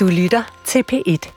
Du 0.00 0.06
lytter 0.06 0.42
til 0.64 0.82
P1. 0.92 1.30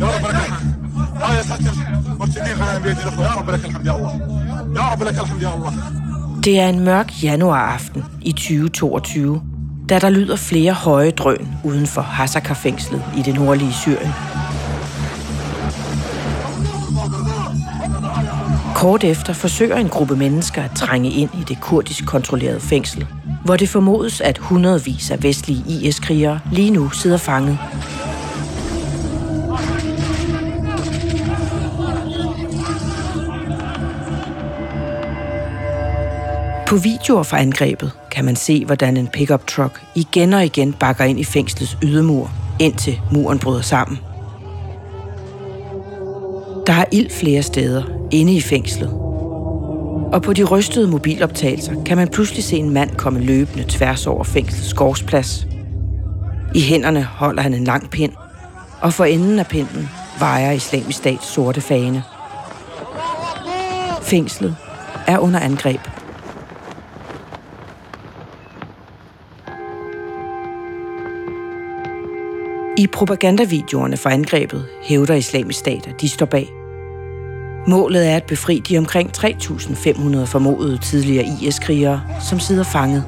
يا 0.00 0.06
رب 0.06 0.26
لك 0.26 0.34
الحمد 0.34 1.22
اه 1.22 1.34
يا 1.34 1.42
ساتر 1.42 1.74
مرتدين 2.18 2.56
غنم 2.56 2.82
بيدي 2.82 3.02
الاخوه 3.02 3.24
يا 3.26 3.32
رب 3.40 3.50
لك 3.50 3.64
الحمد 3.64 3.86
يا 3.86 3.96
الله 3.96 4.12
يا 4.76 4.92
رب 4.92 5.02
لك 5.02 5.18
الحمد 5.18 5.42
يا 5.42 5.54
الله 5.54 5.72
Det 6.44 6.60
er 6.60 6.68
en 6.68 6.80
mørk 6.80 7.22
januaraften 7.22 8.04
i 8.22 8.32
2022, 8.32 9.42
da 9.88 9.98
der 9.98 10.10
lyder 10.10 10.36
flere 10.36 10.72
høje 10.72 11.10
drøn 11.10 11.48
uden 11.64 11.86
for 11.86 12.02
Hasakar-fængslet 12.02 13.02
i 13.16 13.22
det 13.22 13.34
nordlige 13.34 13.72
Syrien. 13.72 14.12
Kort 18.74 19.04
efter 19.04 19.32
forsøger 19.32 19.76
en 19.76 19.88
gruppe 19.88 20.16
mennesker 20.16 20.62
at 20.62 20.70
trænge 20.76 21.10
ind 21.10 21.30
i 21.34 21.44
det 21.48 21.60
kurdisk 21.60 22.06
kontrollerede 22.06 22.60
fængsel, 22.60 23.06
hvor 23.47 23.55
det 23.55 23.69
formodes, 23.69 24.21
at 24.21 24.37
hundredvis 24.37 25.11
af 25.11 25.23
vestlige 25.23 25.63
IS-krigere 25.67 26.39
lige 26.51 26.71
nu 26.71 26.89
sidder 26.89 27.17
fanget. 27.17 27.57
På 36.67 36.75
videoer 36.75 37.23
fra 37.23 37.39
angrebet 37.39 37.91
kan 38.11 38.25
man 38.25 38.35
se, 38.35 38.65
hvordan 38.65 38.97
en 38.97 39.07
pickup 39.07 39.47
truck 39.47 39.81
igen 39.95 40.33
og 40.33 40.45
igen 40.45 40.73
bakker 40.73 41.05
ind 41.05 41.19
i 41.19 41.23
fængslets 41.23 41.77
ydermur, 41.83 42.31
indtil 42.59 42.99
muren 43.11 43.39
bryder 43.39 43.61
sammen. 43.61 43.99
Der 46.67 46.73
er 46.73 46.85
ild 46.91 47.09
flere 47.09 47.41
steder 47.43 47.83
inde 48.11 48.35
i 48.35 48.41
fængslet. 48.41 49.06
Og 50.13 50.21
på 50.21 50.33
de 50.33 50.43
rystede 50.43 50.87
mobiloptagelser 50.87 51.83
kan 51.83 51.97
man 51.97 52.07
pludselig 52.07 52.43
se 52.43 52.57
en 52.57 52.69
mand 52.69 52.95
komme 52.95 53.19
løbende 53.19 53.65
tværs 53.67 54.07
over 54.07 54.23
fængslets 54.23 54.73
gårdsplads. 54.73 55.47
I 56.55 56.61
hænderne 56.61 57.03
holder 57.03 57.41
han 57.41 57.53
en 57.53 57.63
lang 57.63 57.89
pind, 57.89 58.11
og 58.81 58.93
for 58.93 59.05
enden 59.05 59.39
af 59.39 59.47
pinden 59.47 59.89
vejer 60.19 60.51
islamisk 60.51 60.97
stats 60.97 61.25
sorte 61.25 61.61
fane. 61.61 62.03
Fængslet 64.01 64.55
er 65.07 65.17
under 65.17 65.39
angreb. 65.39 65.79
I 72.77 72.87
propagandavideoerne 72.87 73.97
for 73.97 74.09
angrebet 74.09 74.65
hævder 74.83 75.15
islamisk 75.15 75.59
stat, 75.59 75.87
at 75.87 76.01
de 76.01 76.09
står 76.09 76.25
bag. 76.25 76.56
Målet 77.67 78.09
er 78.11 78.15
at 78.15 78.23
befri 78.23 78.59
de 78.69 78.77
omkring 78.77 79.11
3.500 79.17 80.25
formodede 80.25 80.77
tidligere 80.77 81.25
IS-krigere, 81.41 82.01
som 82.29 82.39
sidder 82.39 82.63
fanget. 82.63 83.03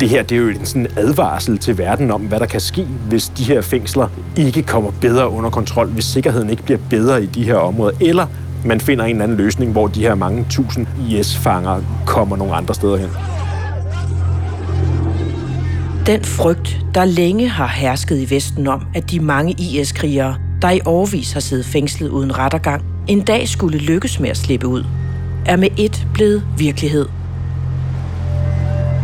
Det 0.00 0.08
her 0.08 0.22
det 0.22 0.36
er 0.36 0.40
jo 0.40 0.48
en 0.48 0.66
sådan 0.66 0.86
advarsel 0.96 1.58
til 1.58 1.78
verden 1.78 2.10
om, 2.10 2.20
hvad 2.20 2.40
der 2.40 2.46
kan 2.46 2.60
ske, 2.60 2.84
hvis 2.84 3.28
de 3.28 3.44
her 3.44 3.60
fængsler 3.60 4.08
ikke 4.36 4.62
kommer 4.62 4.90
bedre 5.00 5.28
under 5.28 5.50
kontrol, 5.50 5.88
hvis 5.88 6.04
sikkerheden 6.04 6.50
ikke 6.50 6.62
bliver 6.62 6.78
bedre 6.90 7.22
i 7.22 7.26
de 7.26 7.44
her 7.44 7.54
områder, 7.54 7.96
eller 8.00 8.26
man 8.64 8.80
finder 8.80 9.04
en 9.04 9.10
eller 9.10 9.24
anden 9.24 9.38
løsning, 9.38 9.72
hvor 9.72 9.86
de 9.86 10.00
her 10.00 10.14
mange 10.14 10.46
tusind 10.50 10.86
IS-fanger 11.08 11.80
kommer 12.06 12.36
nogle 12.36 12.54
andre 12.54 12.74
steder 12.74 12.96
hen. 12.96 13.08
Den 16.06 16.24
frygt, 16.24 16.78
der 16.94 17.04
længe 17.04 17.48
har 17.48 17.66
hersket 17.66 18.18
i 18.18 18.34
Vesten 18.34 18.66
om, 18.66 18.82
at 18.94 19.10
de 19.10 19.20
mange 19.20 19.52
IS-krigere, 19.58 20.36
der 20.62 20.70
i 20.70 20.80
årvis 20.84 21.32
har 21.32 21.40
siddet 21.40 21.66
fængslet 21.66 22.08
uden 22.08 22.38
rettergang, 22.38 22.84
en 23.08 23.20
dag 23.20 23.48
skulle 23.48 23.78
lykkes 23.78 24.20
med 24.20 24.30
at 24.30 24.36
slippe 24.36 24.66
ud, 24.66 24.84
er 25.46 25.56
med 25.56 25.68
et 25.76 26.06
blevet 26.14 26.42
virkelighed. 26.58 27.08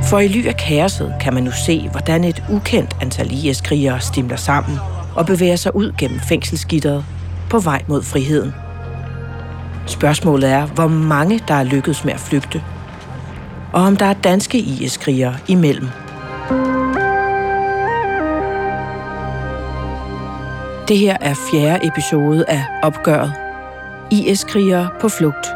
For 0.05 0.19
i 0.19 0.29
ly 0.29 0.47
af 0.47 0.57
kaoset 0.57 1.15
kan 1.21 1.35
man 1.35 1.43
nu 1.43 1.51
se, 1.67 1.89
hvordan 1.91 2.25
et 2.25 2.43
ukendt 2.51 2.97
antal 3.01 3.33
IS-krigere 3.33 4.01
stimler 4.01 4.37
sammen 4.37 4.79
og 5.17 5.27
bevæger 5.27 5.57
sig 5.57 5.77
ud 5.77 5.93
gennem 5.99 6.21
fængselsgitteret 6.21 7.05
på 7.51 7.59
vej 7.59 7.83
mod 7.89 8.03
friheden. 8.03 8.55
Spørgsmålet 9.87 10.51
er, 10.51 10.67
hvor 10.67 10.89
mange 10.89 11.41
der 11.49 11.55
er 11.55 11.65
lykkedes 11.65 12.05
med 12.05 12.13
at 12.13 12.21
flygte, 12.21 12.63
og 13.73 13.83
om 13.83 13.97
der 13.97 14.07
er 14.07 14.15
danske 14.15 14.59
IS-krigere 14.59 15.37
imellem. 15.49 15.89
Det 20.89 20.99
her 20.99 21.17
er 21.21 21.35
fjerde 21.51 21.87
episode 21.87 22.45
af 22.49 22.63
Opgøret. 22.83 23.33
IS-krigere 24.11 24.89
på 25.01 25.09
flugt. 25.09 25.47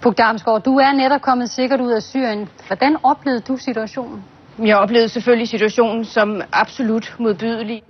Fug 0.00 0.18
Damsgaard, 0.18 0.62
du 0.62 0.78
er 0.78 0.92
netop 0.92 1.20
kommet 1.20 1.50
sikkert 1.50 1.80
ud 1.80 1.92
af 1.92 2.02
Syrien. 2.02 2.48
Hvordan 2.66 2.96
oplevede 3.02 3.40
du 3.40 3.56
situationen? 3.56 4.24
Jeg 4.58 4.76
oplevede 4.76 5.08
selvfølgelig 5.08 5.48
situationen 5.48 6.04
som 6.04 6.42
absolut 6.52 7.16
modbydelig. 7.18 7.82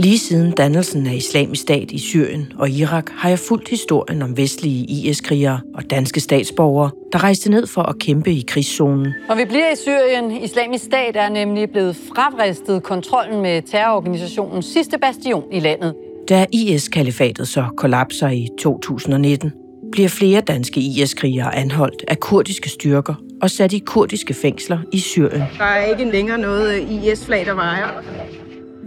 Lige 0.00 0.18
siden 0.18 0.50
dannelsen 0.50 1.06
af 1.06 1.14
islamisk 1.14 1.62
stat 1.62 1.90
i 1.92 1.98
Syrien 1.98 2.52
og 2.58 2.70
Irak 2.70 3.10
har 3.10 3.28
jeg 3.28 3.38
fulgt 3.38 3.68
historien 3.68 4.22
om 4.22 4.36
vestlige 4.36 4.84
IS-krigere 4.84 5.60
og 5.74 5.90
danske 5.90 6.20
statsborgere, 6.20 6.90
der 7.12 7.24
rejste 7.24 7.50
ned 7.50 7.66
for 7.66 7.82
at 7.82 7.98
kæmpe 7.98 8.32
i 8.32 8.44
krigszonen. 8.48 9.14
Når 9.28 9.34
vi 9.34 9.44
bliver 9.44 9.72
i 9.72 9.76
Syrien, 9.76 10.44
islamisk 10.44 10.84
stat 10.84 11.16
er 11.16 11.28
nemlig 11.28 11.70
blevet 11.70 11.96
frabristet 11.96 12.82
kontrollen 12.82 13.42
med 13.42 13.62
terrororganisationens 13.62 14.66
sidste 14.66 14.98
bastion 14.98 15.44
i 15.52 15.60
landet. 15.60 15.94
Da 16.28 16.46
IS-kalifatet 16.52 17.48
så 17.48 17.64
kollapser 17.76 18.28
i 18.28 18.48
2019, 18.58 19.52
bliver 19.92 20.08
flere 20.08 20.40
danske 20.40 20.80
IS-krigere 20.80 21.54
anholdt 21.54 22.04
af 22.08 22.20
kurdiske 22.20 22.68
styrker 22.68 23.14
og 23.42 23.50
sat 23.50 23.72
i 23.72 23.78
kurdiske 23.78 24.34
fængsler 24.34 24.78
i 24.92 24.98
Syrien. 24.98 25.42
Der 25.58 25.64
er 25.64 25.84
ikke 25.86 26.12
længere 26.12 26.38
noget 26.38 26.88
IS-flag, 26.90 27.46
der 27.46 27.54
vejer. 27.54 28.02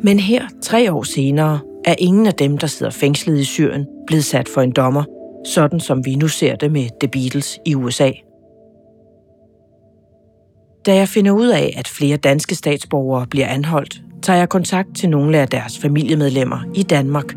Men 0.05 0.19
her, 0.19 0.47
tre 0.61 0.93
år 0.93 1.03
senere, 1.03 1.59
er 1.85 1.95
ingen 1.97 2.27
af 2.27 2.33
dem, 2.33 2.57
der 2.57 2.67
sidder 2.67 2.91
fængslet 2.91 3.39
i 3.39 3.43
Syrien, 3.43 3.87
blevet 4.07 4.25
sat 4.25 4.49
for 4.49 4.61
en 4.61 4.71
dommer, 4.71 5.03
sådan 5.45 5.79
som 5.79 6.05
vi 6.05 6.15
nu 6.15 6.27
ser 6.27 6.55
det 6.55 6.71
med 6.71 6.87
The 6.99 7.09
Beatles 7.11 7.59
i 7.65 7.75
USA. 7.75 8.11
Da 10.85 10.95
jeg 10.95 11.07
finder 11.07 11.31
ud 11.31 11.47
af, 11.47 11.73
at 11.77 11.87
flere 11.87 12.17
danske 12.17 12.55
statsborgere 12.55 13.27
bliver 13.27 13.47
anholdt, 13.47 14.01
tager 14.21 14.39
jeg 14.39 14.49
kontakt 14.49 14.89
til 14.95 15.09
nogle 15.09 15.37
af 15.37 15.47
deres 15.47 15.79
familiemedlemmer 15.79 16.59
i 16.75 16.83
Danmark. 16.83 17.35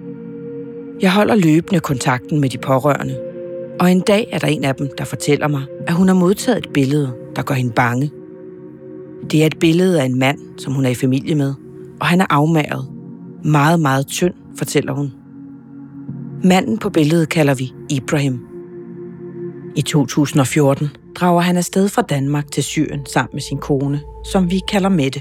Jeg 1.01 1.13
holder 1.13 1.35
løbende 1.35 1.81
kontakten 1.81 2.41
med 2.41 2.49
de 2.49 2.59
pårørende, 2.59 3.21
og 3.81 3.91
en 3.91 4.01
dag 4.01 4.29
er 4.33 4.39
der 4.39 4.47
en 4.47 4.65
af 4.65 4.75
dem, 4.75 4.91
der 4.99 5.05
fortæller 5.05 5.49
mig, 5.49 5.63
at 5.87 5.95
hun 5.95 6.09
har 6.09 6.15
modtaget 6.15 6.59
et 6.59 6.73
billede, 6.75 7.13
der 7.37 7.43
gør 7.43 7.55
hende 7.55 7.73
bange. 7.73 8.11
Det 9.31 9.43
er 9.43 9.47
et 9.47 9.59
billede 9.59 10.01
af 10.01 10.05
en 10.05 10.19
mand, 10.19 10.39
som 10.59 10.73
hun 10.73 10.85
er 10.85 10.91
i 10.91 10.95
familie 10.95 11.35
med, 11.35 11.55
og 12.01 12.07
han 12.07 12.21
er 12.21 12.27
afmæret. 12.31 12.89
Meget, 13.45 13.81
meget 13.81 14.07
tynd, 14.07 14.35
fortæller 14.59 14.93
hun. 14.93 15.13
Manden 16.45 16.79
på 16.79 16.91
billedet 16.91 17.29
kalder 17.29 17.55
vi 17.55 17.73
Ibrahim. 17.91 18.41
I 19.77 19.83
2014 19.83 20.89
drager 21.15 21.41
han 21.41 21.57
afsted 21.57 21.89
fra 21.89 22.03
Danmark 22.03 22.53
til 22.53 22.65
Syrien 22.65 23.07
sammen 23.07 23.31
med 23.33 23.41
sin 23.41 23.59
kone, 23.59 24.01
som 24.25 24.51
vi 24.51 24.61
kalder 24.69 24.89
Mette. 24.89 25.21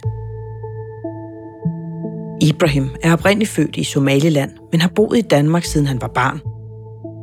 Ibrahim 2.41 2.89
er 3.03 3.13
oprindeligt 3.13 3.51
født 3.51 3.77
i 3.77 3.83
Somaliland, 3.83 4.51
men 4.71 4.81
har 4.81 4.91
boet 4.95 5.17
i 5.17 5.21
Danmark 5.21 5.63
siden 5.63 5.87
han 5.87 6.01
var 6.01 6.07
barn. 6.07 6.41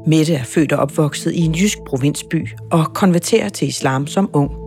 Mette 0.07 0.35
er 0.35 0.45
født 0.45 0.73
og 0.73 0.79
opvokset 0.79 1.33
i 1.33 1.41
en 1.41 1.55
jysk 1.55 1.79
provinsby 1.87 2.49
og 2.71 2.85
konverterer 2.95 3.49
til 3.49 3.69
islam 3.69 4.07
som 4.07 4.31
ung. 4.33 4.62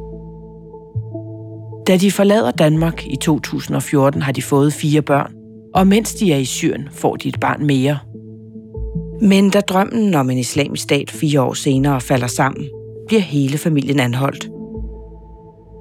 Da 1.88 1.98
de 1.98 2.12
forlader 2.12 2.52
Danmark 2.52 3.08
i 3.08 3.16
2014, 3.16 4.22
har 4.22 4.32
de 4.32 4.42
fået 4.42 4.74
fire 4.74 5.02
børn, 5.02 5.34
og 5.74 5.88
mens 5.88 6.14
de 6.14 6.34
er 6.34 6.38
i 6.38 6.46
Syrien, 6.46 6.90
får 6.92 7.16
de 7.16 7.30
et 7.30 7.40
barn 7.40 7.66
mere. 7.66 8.00
Men 9.22 9.50
da 9.50 9.60
drømmen 9.60 10.16
om 10.16 10.30
en 10.30 10.38
islamisk 10.38 10.84
stat 10.84 11.12
fire 11.12 11.42
år 11.42 11.54
senere 11.54 12.02
falder 12.02 12.28
sammen, 12.28 12.70
bliver 13.08 13.22
hele 13.22 13.58
familien 13.58 14.00
anholdt. 14.00 14.50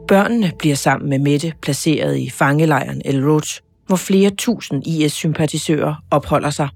Børnene 0.09 0.53
bliver 0.59 0.75
sammen 0.77 1.11
med 1.11 1.19
Mette 1.19 1.53
placeret 1.62 2.19
i 2.19 2.31
fangelejren 2.31 3.03
El 3.05 3.29
Roj, 3.29 3.41
hvor 3.87 3.97
flere 3.97 4.31
tusind 4.31 4.87
IS-sympatisører 4.87 5.95
opholder 6.11 6.51
sig. 6.51 6.69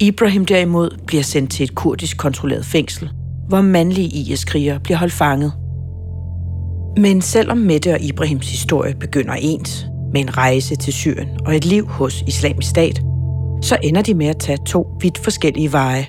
Ibrahim 0.00 0.44
derimod 0.44 0.98
bliver 1.06 1.22
sendt 1.22 1.50
til 1.50 1.64
et 1.64 1.74
kurdisk 1.74 2.16
kontrolleret 2.16 2.64
fængsel, 2.64 3.10
hvor 3.48 3.60
mandlige 3.60 4.08
IS-krigere 4.08 4.80
bliver 4.80 4.98
holdt 4.98 5.12
fanget. 5.12 5.52
Men 6.96 7.22
selvom 7.22 7.58
Mette 7.58 7.92
og 7.92 8.00
Ibrahims 8.00 8.50
historie 8.50 8.94
begynder 8.94 9.34
ens, 9.38 9.86
med 10.12 10.20
en 10.20 10.36
rejse 10.36 10.76
til 10.76 10.92
Syrien 10.92 11.28
og 11.46 11.56
et 11.56 11.64
liv 11.64 11.86
hos 11.86 12.24
islamisk 12.26 12.70
stat, 12.70 13.02
så 13.62 13.76
ender 13.82 14.02
de 14.02 14.14
med 14.14 14.26
at 14.26 14.38
tage 14.38 14.58
to 14.66 14.86
vidt 15.00 15.18
forskellige 15.18 15.72
veje. 15.72 16.06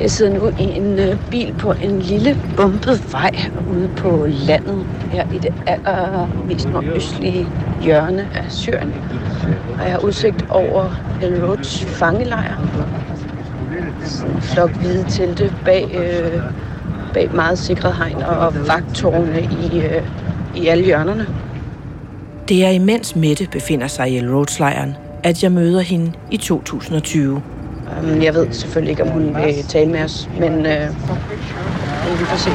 Jeg 0.00 0.10
sidder 0.10 0.38
nu 0.38 0.48
i 0.48 0.76
en 0.76 0.98
øh, 0.98 1.30
bil 1.30 1.54
på 1.58 1.72
en 1.72 1.98
lille 1.98 2.36
bumpet 2.56 3.12
vej 3.12 3.30
ude 3.72 3.90
på 3.96 4.26
landet 4.26 4.86
her 5.10 5.32
i 5.32 5.38
det 5.38 5.54
allermest 5.66 6.68
nordøstlige 6.68 7.46
hjørne 7.82 8.28
af 8.34 8.52
Syrien. 8.52 8.94
Og 9.78 9.84
jeg 9.84 9.92
har 9.92 9.98
udsigt 9.98 10.46
over 10.50 10.84
El 11.22 11.44
Roads 11.44 11.84
fangelejr. 11.84 12.56
Sådan 14.04 14.36
en 14.36 14.42
flok 14.42 14.70
hvide 14.70 15.04
telte 15.08 15.54
bag, 15.64 15.84
øh, 15.94 16.42
bag 17.14 17.34
meget 17.34 17.58
sikret 17.58 17.94
hegn 17.94 18.22
og 18.22 18.68
vagtårne 18.68 19.42
i, 19.42 19.80
øh, 19.80 20.02
i 20.56 20.66
alle 20.66 20.84
hjørnerne. 20.84 21.26
Det 22.48 22.64
er 22.64 22.70
imens 22.70 23.16
Mette 23.16 23.48
befinder 23.52 23.86
sig 23.86 24.10
i 24.10 24.16
El 24.16 24.30
Roads-lejren, 24.34 24.96
at 25.22 25.42
jeg 25.42 25.52
møder 25.52 25.80
hende 25.80 26.12
i 26.30 26.36
2020. 26.36 27.42
Um, 28.02 28.22
jeg 28.22 28.34
ved 28.34 28.52
selvfølgelig 28.52 28.90
ikke, 28.90 29.02
om 29.02 29.08
hun 29.08 29.22
vil 29.22 29.64
tale 29.68 29.90
med 29.90 30.04
os, 30.04 30.28
men 30.40 30.66
øh, 30.66 30.88
vi 32.18 32.24
får 32.24 32.36
se. 32.36 32.50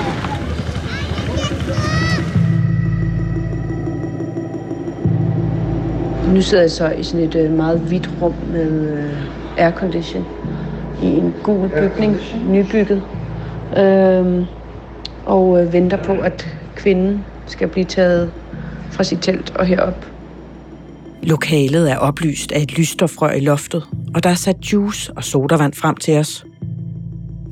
Nu 6.33 6.41
sidder 6.41 6.63
jeg 6.63 6.71
så 6.71 6.89
i 6.89 7.03
sådan 7.03 7.25
et 7.25 7.35
øh, 7.35 7.51
meget 7.51 7.79
hvidt 7.79 8.09
rum 8.21 8.33
med 8.51 8.91
øh, 8.91 9.13
aircondition 9.57 10.25
i 11.03 11.05
en 11.05 11.33
gul 11.43 11.69
bygning, 11.69 12.17
nybygget, 12.49 13.03
øh, 13.77 14.45
og 15.25 15.61
øh, 15.61 15.73
venter 15.73 15.97
på, 16.03 16.13
at 16.13 16.47
kvinden 16.75 17.25
skal 17.47 17.67
blive 17.67 17.85
taget 17.85 18.31
fra 18.91 19.03
sit 19.03 19.19
telt 19.21 19.55
og 19.55 19.65
herop. 19.65 20.05
Lokalet 21.23 21.91
er 21.91 21.97
oplyst 21.97 22.51
af 22.51 22.61
et 22.61 22.77
lysstofrør 22.77 23.31
i 23.31 23.39
loftet, 23.39 23.83
og 24.15 24.23
der 24.23 24.29
er 24.29 24.35
sat 24.35 24.73
juice 24.73 25.13
og 25.15 25.23
sodavand 25.23 25.73
frem 25.73 25.95
til 25.95 26.17
os. 26.17 26.45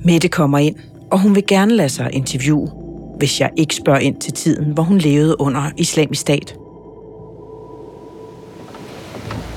Mette 0.05 0.27
kommer 0.27 0.57
ind, 0.57 0.75
og 1.11 1.19
hun 1.19 1.35
vil 1.35 1.43
gerne 1.47 1.75
lade 1.75 1.89
sig 1.89 2.09
interviewe, 2.13 2.69
hvis 3.17 3.39
jeg 3.39 3.49
ikke 3.57 3.75
spørger 3.75 3.99
ind 3.99 4.15
til 4.15 4.33
tiden, 4.33 4.73
hvor 4.73 4.83
hun 4.83 4.97
levede 4.97 5.41
under 5.41 5.61
islamisk 5.77 6.21
stat. 6.21 6.55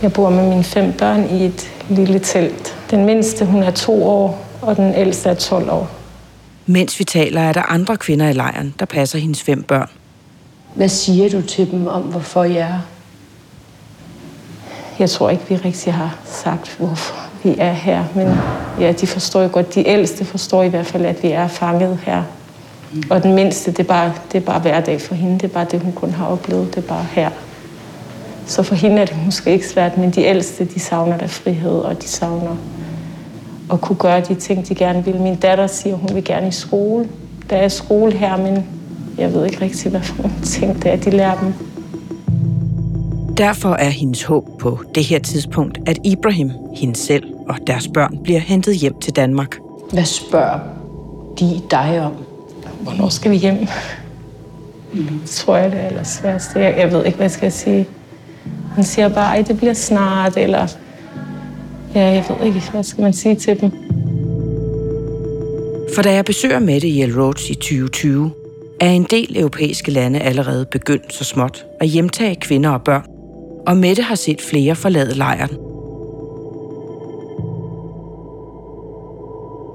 Jeg 0.03 0.13
bor 0.13 0.31
med 0.31 0.49
mine 0.49 0.65
fem 0.65 0.93
børn 0.93 1.25
i 1.31 1.45
et 1.45 1.71
lille 1.91 2.19
telt. 2.19 2.79
Den 2.91 3.05
mindste, 3.05 3.45
hun 3.47 3.63
er 3.63 3.71
to 3.71 4.05
år, 4.05 4.47
og 4.63 4.77
den 4.77 4.95
ældste 4.95 5.29
er 5.29 5.35
12 5.35 5.71
år. 5.71 6.04
Mens 6.67 6.99
vi 6.99 7.05
taler, 7.05 7.41
er 7.41 7.53
der 7.53 7.63
andre 7.63 7.97
kvinder 7.97 8.29
i 8.29 8.33
lejren, 8.33 8.75
der 8.79 8.87
passer 8.87 9.19
hendes 9.19 9.43
fem 9.43 9.63
børn. 9.63 9.89
Hvad 10.75 10.89
siger 10.89 11.31
du 11.31 11.43
til 11.43 11.71
dem 11.71 11.87
om, 11.87 12.03
hvorfor 12.03 12.45
jeg 12.45 12.59
er? 12.59 12.81
Jeg 14.99 15.11
tror 15.11 15.31
ikke, 15.31 15.45
vi 15.49 15.57
rigtig 15.57 15.95
har 15.95 16.19
sagt, 16.25 16.77
hvorfor 16.79 17.15
vi 17.43 17.55
er 17.59 17.73
her. 17.73 18.05
Men 18.15 18.29
ja, 18.81 18.93
de 18.93 19.07
forstår 19.07 19.43
jo 19.43 19.49
godt. 19.53 19.75
De 19.75 19.89
ældste 19.89 20.25
forstår 20.25 20.63
i 20.63 20.69
hvert 20.69 20.87
fald, 20.87 21.05
at 21.05 21.23
vi 21.23 21.29
er 21.29 21.49
fanget 21.49 21.99
her. 22.03 22.23
Og 23.11 23.23
den 23.23 23.35
mindste, 23.35 23.71
det 23.71 23.79
er, 23.79 23.85
bare, 23.85 24.15
det 24.33 24.39
er 24.39 24.45
bare 24.47 24.61
hverdag 24.61 25.01
for 25.01 25.15
hende. 25.15 25.35
Det 25.35 25.45
er 25.45 25.55
bare 25.55 25.67
det, 25.71 25.83
hun 25.83 25.93
kun 25.93 26.11
har 26.11 26.27
oplevet. 26.27 26.75
Det 26.75 26.85
er 26.85 26.89
bare 26.89 27.07
her. 27.13 27.31
Så 28.47 28.63
for 28.63 28.75
hende 28.75 29.03
er 29.03 29.05
det 29.05 29.17
måske 29.25 29.53
ikke 29.53 29.69
svært, 29.69 29.99
men 29.99 30.11
de 30.11 30.23
ældste, 30.23 30.65
de 30.65 30.81
savner 30.81 31.19
der 31.19 31.27
frihed, 31.27 31.79
og 31.79 32.03
de 32.03 32.09
savner 32.09 32.57
at 33.73 33.81
kunne 33.81 33.97
gøre 33.97 34.21
de 34.21 34.35
ting, 34.35 34.69
de 34.69 34.75
gerne 34.75 35.05
vil. 35.05 35.21
Min 35.21 35.37
datter 35.37 35.67
siger, 35.67 35.97
hun 35.97 36.15
vil 36.15 36.25
gerne 36.25 36.49
i 36.49 36.51
skole. 36.51 37.09
Der 37.51 37.57
er 37.57 37.69
skole 37.69 38.13
her, 38.13 38.37
men 38.37 38.67
jeg 39.19 39.33
ved 39.33 39.45
ikke 39.45 39.61
rigtig, 39.61 39.91
hvad 39.91 40.01
for 40.01 40.23
nogle 40.23 40.35
ting 40.43 40.83
det 40.83 40.93
er, 40.93 40.97
de 40.97 41.11
lærer 41.11 41.41
dem. 41.41 41.55
Derfor 43.37 43.75
er 43.75 43.89
hendes 43.89 44.23
håb 44.23 44.59
på 44.59 44.79
det 44.95 45.05
her 45.05 45.19
tidspunkt, 45.19 45.79
at 45.87 45.99
Ibrahim, 46.05 46.51
hende 46.75 46.97
selv 46.97 47.25
og 47.49 47.57
deres 47.67 47.89
børn 47.89 48.19
bliver 48.23 48.41
hentet 48.41 48.77
hjem 48.77 49.01
til 49.01 49.17
Danmark. 49.17 49.59
Hvad 49.93 50.05
spørger 50.05 50.59
de 51.41 51.61
dig 51.71 52.03
om? 52.07 52.13
Hvornår 52.81 53.09
skal 53.09 53.31
vi 53.31 53.37
hjem? 53.37 53.67
Mm. 54.93 55.21
tror 55.27 55.57
jeg, 55.57 55.71
det 55.73 55.81
er 55.81 55.85
allersværeste. 55.85 56.61
Jeg, 56.61 56.75
jeg 56.79 56.93
ved 56.93 57.05
ikke, 57.05 57.17
hvad 57.17 57.25
jeg 57.25 57.31
skal 57.31 57.53
sige. 57.53 57.87
Han 58.75 58.85
siger 58.85 59.09
bare, 59.09 59.39
at 59.39 59.49
det 59.49 59.57
bliver 59.57 59.75
snart, 59.75 60.37
eller... 60.37 60.67
Ja, 61.95 62.01
jeg 62.01 62.25
ved 62.29 62.47
ikke, 62.47 62.71
hvad 62.71 62.83
skal 62.83 63.03
man 63.03 63.13
sige 63.13 63.35
til 63.35 63.61
dem. 63.61 63.71
For 65.95 66.03
da 66.03 66.13
jeg 66.13 66.25
besøger 66.25 66.59
Mette 66.59 66.89
i 66.89 67.13
Roads 67.13 67.51
i 67.51 67.55
2020, 67.55 68.31
er 68.81 68.91
en 68.91 69.07
del 69.11 69.39
europæiske 69.39 69.91
lande 69.91 70.21
allerede 70.21 70.67
begyndt 70.67 71.15
så 71.15 71.25
småt 71.25 71.67
at 71.81 71.89
hjemtage 71.89 72.37
kvinder 72.37 72.71
og 72.71 72.83
børn, 72.83 73.07
og 73.67 73.77
Mette 73.77 74.03
har 74.03 74.15
set 74.15 74.41
flere 74.41 74.75
forlade 74.75 75.15
lejren. 75.15 75.57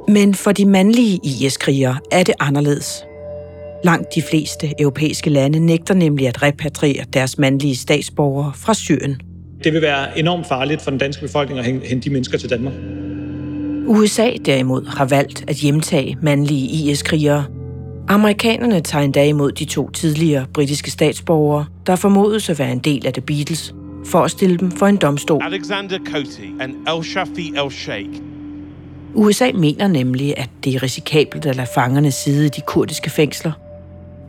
Men 0.07 0.35
for 0.35 0.51
de 0.51 0.65
mandlige 0.65 1.19
IS-krigere 1.23 1.97
er 2.11 2.23
det 2.23 2.35
anderledes. 2.39 3.05
Langt 3.83 4.15
de 4.15 4.21
fleste 4.21 4.73
europæiske 4.79 5.29
lande 5.29 5.59
nægter 5.59 5.93
nemlig 5.93 6.27
at 6.27 6.43
repatriere 6.43 7.05
deres 7.13 7.37
mandlige 7.37 7.75
statsborgere 7.75 8.51
fra 8.55 8.73
Syrien. 8.73 9.28
Det 9.63 9.73
vil 9.73 9.81
være 9.81 10.19
enormt 10.19 10.47
farligt 10.47 10.81
for 10.81 10.89
den 10.89 10.99
danske 10.99 11.21
befolkning 11.21 11.59
at 11.59 11.65
hente 11.65 12.09
de 12.09 12.13
mennesker 12.13 12.37
til 12.37 12.49
Danmark. 12.49 12.73
USA 13.87 14.31
derimod 14.45 14.85
har 14.85 15.05
valgt 15.05 15.43
at 15.47 15.55
hjemtage 15.55 16.17
mandlige 16.21 16.67
IS-krigere. 16.67 17.45
Amerikanerne 18.07 18.81
tager 18.81 19.05
endda 19.05 19.25
imod 19.25 19.51
de 19.51 19.65
to 19.65 19.89
tidligere 19.89 20.45
britiske 20.53 20.91
statsborgere, 20.91 21.65
der 21.87 21.95
formodes 21.95 22.49
at 22.49 22.59
være 22.59 22.71
en 22.71 22.79
del 22.79 23.07
af 23.07 23.13
The 23.13 23.21
Beatles, 23.21 23.73
for 24.05 24.19
at 24.19 24.31
stille 24.31 24.57
dem 24.57 24.71
for 24.71 24.87
en 24.87 24.97
domstol. 24.97 25.41
Alexander 25.43 25.97
Cote 26.05 26.41
and 26.59 26.71
El 26.87 27.03
Shafi 27.03 27.53
El 27.65 27.71
Sheikh. 27.71 28.09
USA 29.13 29.51
mener 29.53 29.87
nemlig, 29.87 30.37
at 30.37 30.49
det 30.63 30.75
er 30.75 30.83
risikabelt 30.83 31.45
at 31.45 31.55
lade 31.55 31.67
fangerne 31.75 32.11
sidde 32.11 32.45
i 32.45 32.49
de 32.49 32.61
kurdiske 32.61 33.09
fængsler, 33.09 33.51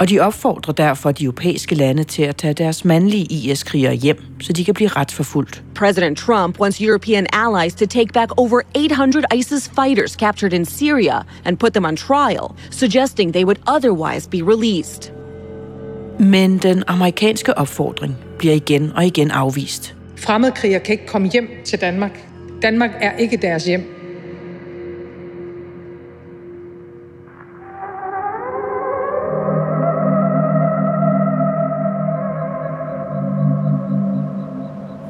og 0.00 0.08
de 0.08 0.20
opfordrer 0.20 0.74
derfor 0.74 1.12
de 1.12 1.24
europæiske 1.24 1.74
lande 1.74 2.04
til 2.04 2.22
at 2.22 2.36
tage 2.36 2.54
deres 2.54 2.84
mandlige 2.84 3.24
IS-krigere 3.24 3.94
hjem, 3.94 4.22
så 4.40 4.52
de 4.52 4.64
kan 4.64 4.74
blive 4.74 4.88
retsforfulgt. 4.88 5.62
President 5.74 6.18
Trump 6.18 6.60
wants 6.60 6.80
European 6.80 7.26
allies 7.32 7.74
to 7.74 7.86
take 7.86 8.12
back 8.12 8.30
over 8.36 8.60
800 8.76 9.24
ISIS 9.36 9.70
fighters 9.74 10.12
captured 10.12 10.52
in 10.52 10.64
Syria 10.64 11.22
and 11.44 11.56
put 11.56 11.72
them 11.72 11.84
on 11.84 11.96
trial, 11.96 12.54
suggesting 12.70 13.32
they 13.32 13.44
would 13.44 13.58
otherwise 13.76 14.28
be 14.28 14.38
released. 14.42 15.12
Men 16.20 16.58
den 16.58 16.84
amerikanske 16.86 17.58
opfordring 17.58 18.16
bliver 18.38 18.54
igen 18.54 18.92
og 18.96 19.06
igen 19.06 19.30
afvist. 19.30 19.94
Fremmedkrigere 20.16 20.80
kan 20.80 20.92
ikke 20.92 21.06
komme 21.06 21.28
hjem 21.28 21.48
til 21.64 21.80
Danmark. 21.80 22.18
Danmark 22.62 22.90
er 23.00 23.16
ikke 23.16 23.36
deres 23.36 23.64
hjem. 23.64 23.99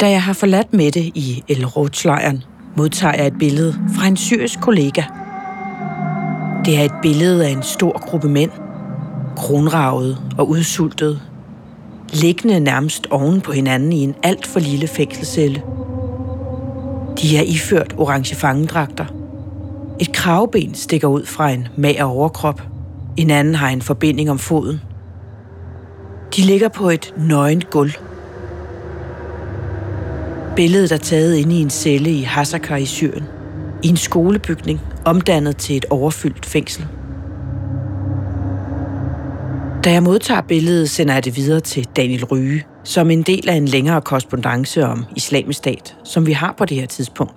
Da 0.01 0.11
jeg 0.11 0.23
har 0.23 0.33
forladt 0.33 0.73
Mette 0.73 1.01
i 1.01 1.45
El 1.49 1.67
Roth-lejren, 1.67 2.45
modtager 2.77 3.15
jeg 3.15 3.27
et 3.27 3.39
billede 3.39 3.75
fra 3.97 4.07
en 4.07 4.17
syrisk 4.17 4.61
kollega. 4.61 5.03
Det 6.65 6.79
er 6.79 6.83
et 6.83 6.95
billede 7.03 7.47
af 7.47 7.51
en 7.51 7.63
stor 7.63 7.99
gruppe 7.99 8.29
mænd, 8.29 8.51
kronravet 9.37 10.19
og 10.39 10.49
udsultet, 10.49 11.21
liggende 12.13 12.61
nærmest 12.61 13.07
oven 13.11 13.41
på 13.41 13.53
hinanden 13.53 13.93
i 13.93 14.03
en 14.03 14.15
alt 14.23 14.47
for 14.47 14.61
lille 14.61 14.87
fængselscelle. 14.87 15.63
De 17.23 17.39
er 17.39 17.43
iført 17.43 17.95
orange 17.99 18.35
fangedragter. 18.35 19.05
Et 20.01 20.13
kravben 20.13 20.75
stikker 20.75 21.09
ud 21.09 21.27
fra 21.27 21.51
en 21.51 21.69
mager 21.77 22.05
overkrop. 22.05 22.63
En 23.17 23.31
anden 23.31 23.55
har 23.55 23.69
en 23.69 23.83
forbinding 23.83 24.31
om 24.31 24.39
foden. 24.39 24.81
De 26.37 26.43
ligger 26.43 26.69
på 26.69 26.91
et 26.91 27.15
nøgent 27.19 27.71
gulv 27.71 27.93
Billedet 30.57 30.93
er 30.93 30.97
taget 30.97 31.37
inde 31.37 31.57
i 31.57 31.61
en 31.63 31.71
celle 31.71 32.11
i 32.11 32.23
Hasakar 32.23 32.77
i 32.77 32.85
Syrien. 32.85 33.25
I 33.83 33.89
en 33.89 33.97
skolebygning, 33.97 34.81
omdannet 35.05 35.57
til 35.57 35.77
et 35.77 35.85
overfyldt 35.91 36.47
fængsel. 36.47 36.87
Da 39.85 39.93
jeg 39.93 40.03
modtager 40.03 40.41
billedet, 40.41 40.91
sender 40.91 41.15
jeg 41.15 41.25
det 41.25 41.37
videre 41.37 41.61
til 41.61 41.85
Daniel 41.97 42.25
Ryge, 42.25 42.65
som 42.85 43.11
en 43.11 43.23
del 43.23 43.49
af 43.49 43.55
en 43.55 43.65
længere 43.65 44.01
korrespondence 44.01 44.87
om 44.87 45.05
islamisk 45.17 45.59
stat, 45.59 45.97
som 46.05 46.27
vi 46.27 46.33
har 46.33 46.55
på 46.59 46.65
det 46.65 46.77
her 46.77 46.87
tidspunkt. 46.87 47.35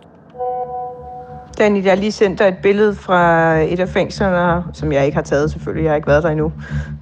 Daniel, 1.57 1.83
jeg 1.83 1.91
har 1.91 1.97
lige 1.97 2.11
sendt 2.11 2.39
dig 2.39 2.47
et 2.47 2.57
billede 2.63 2.95
fra 2.95 3.53
et 3.57 3.79
af 3.79 3.89
fængslerne, 3.89 4.63
som 4.73 4.91
jeg 4.91 5.05
ikke 5.05 5.15
har 5.15 5.21
taget 5.23 5.51
selvfølgelig, 5.51 5.83
jeg 5.83 5.91
har 5.91 5.95
ikke 5.95 6.07
været 6.07 6.23
der 6.23 6.29
endnu. 6.29 6.51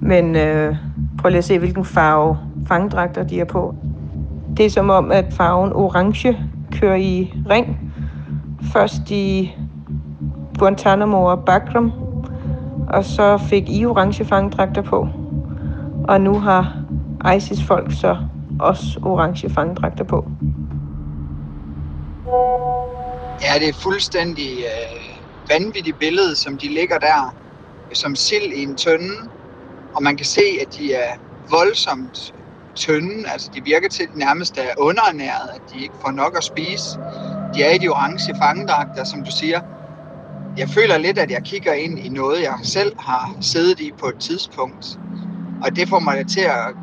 Men 0.00 0.36
øh, 0.36 0.76
prøv 1.18 1.28
lige 1.28 1.38
at 1.38 1.44
se, 1.44 1.58
hvilken 1.58 1.84
farve 1.84 2.38
fangedragter 2.68 3.22
de 3.22 3.40
er 3.40 3.44
på. 3.44 3.74
Det 4.56 4.66
er 4.66 4.70
som 4.70 4.90
om, 4.90 5.10
at 5.10 5.24
farven 5.32 5.72
orange 5.72 6.38
kører 6.72 6.96
i 6.96 7.32
ring. 7.50 7.92
Først 8.72 9.10
i 9.10 9.52
Guantanamo 10.58 11.24
og 11.24 11.44
Bagram, 11.44 11.92
og 12.88 13.04
så 13.04 13.38
fik 13.38 13.70
I 13.70 13.84
orange 13.84 14.24
fangdragter 14.24 14.82
på. 14.82 15.08
Og 16.08 16.20
nu 16.20 16.38
har 16.38 16.76
ISIS-folk 17.36 17.92
så 18.00 18.16
også 18.60 19.00
orange 19.02 19.50
fangdragter 19.50 20.04
på. 20.04 20.28
Ja, 23.42 23.58
det 23.60 23.68
er 23.68 23.72
fuldstændig 23.82 24.58
øh, 24.58 25.18
vanvittigt 25.48 25.98
billede, 25.98 26.36
som 26.36 26.58
de 26.58 26.68
ligger 26.68 26.98
der 26.98 27.34
som 27.94 28.16
sild 28.16 28.52
i 28.52 28.62
en 28.62 28.76
tønde. 28.76 29.14
Og 29.94 30.02
man 30.02 30.16
kan 30.16 30.26
se, 30.26 30.42
at 30.60 30.74
de 30.78 30.92
er 30.92 31.12
voldsomt 31.50 32.32
tynde. 32.76 33.30
Altså, 33.32 33.50
de 33.54 33.62
virker 33.64 33.88
til 33.88 34.02
at 34.02 34.14
nærmest 34.14 34.58
er 34.58 34.74
underernæret, 34.78 35.50
at 35.56 35.62
de 35.70 35.76
ikke 35.78 35.96
får 36.02 36.12
nok 36.12 36.36
at 36.38 36.44
spise. 36.44 36.98
De 37.54 37.62
er 37.62 37.70
i 37.74 37.78
de 37.78 37.88
orange 37.88 38.34
fangedragter, 38.42 39.04
som 39.04 39.24
du 39.24 39.30
siger. 39.30 39.60
Jeg 40.56 40.68
føler 40.68 40.98
lidt, 40.98 41.18
at 41.18 41.30
jeg 41.30 41.42
kigger 41.44 41.74
ind 41.74 41.98
i 41.98 42.08
noget, 42.08 42.42
jeg 42.42 42.58
selv 42.64 42.92
har 42.98 43.36
siddet 43.42 43.80
i 43.80 43.92
på 44.00 44.06
et 44.06 44.18
tidspunkt. 44.20 44.86
Og 45.62 45.76
det 45.76 45.88
får 45.88 46.00
mig 46.00 46.26
til 46.28 46.40
at 46.40 46.74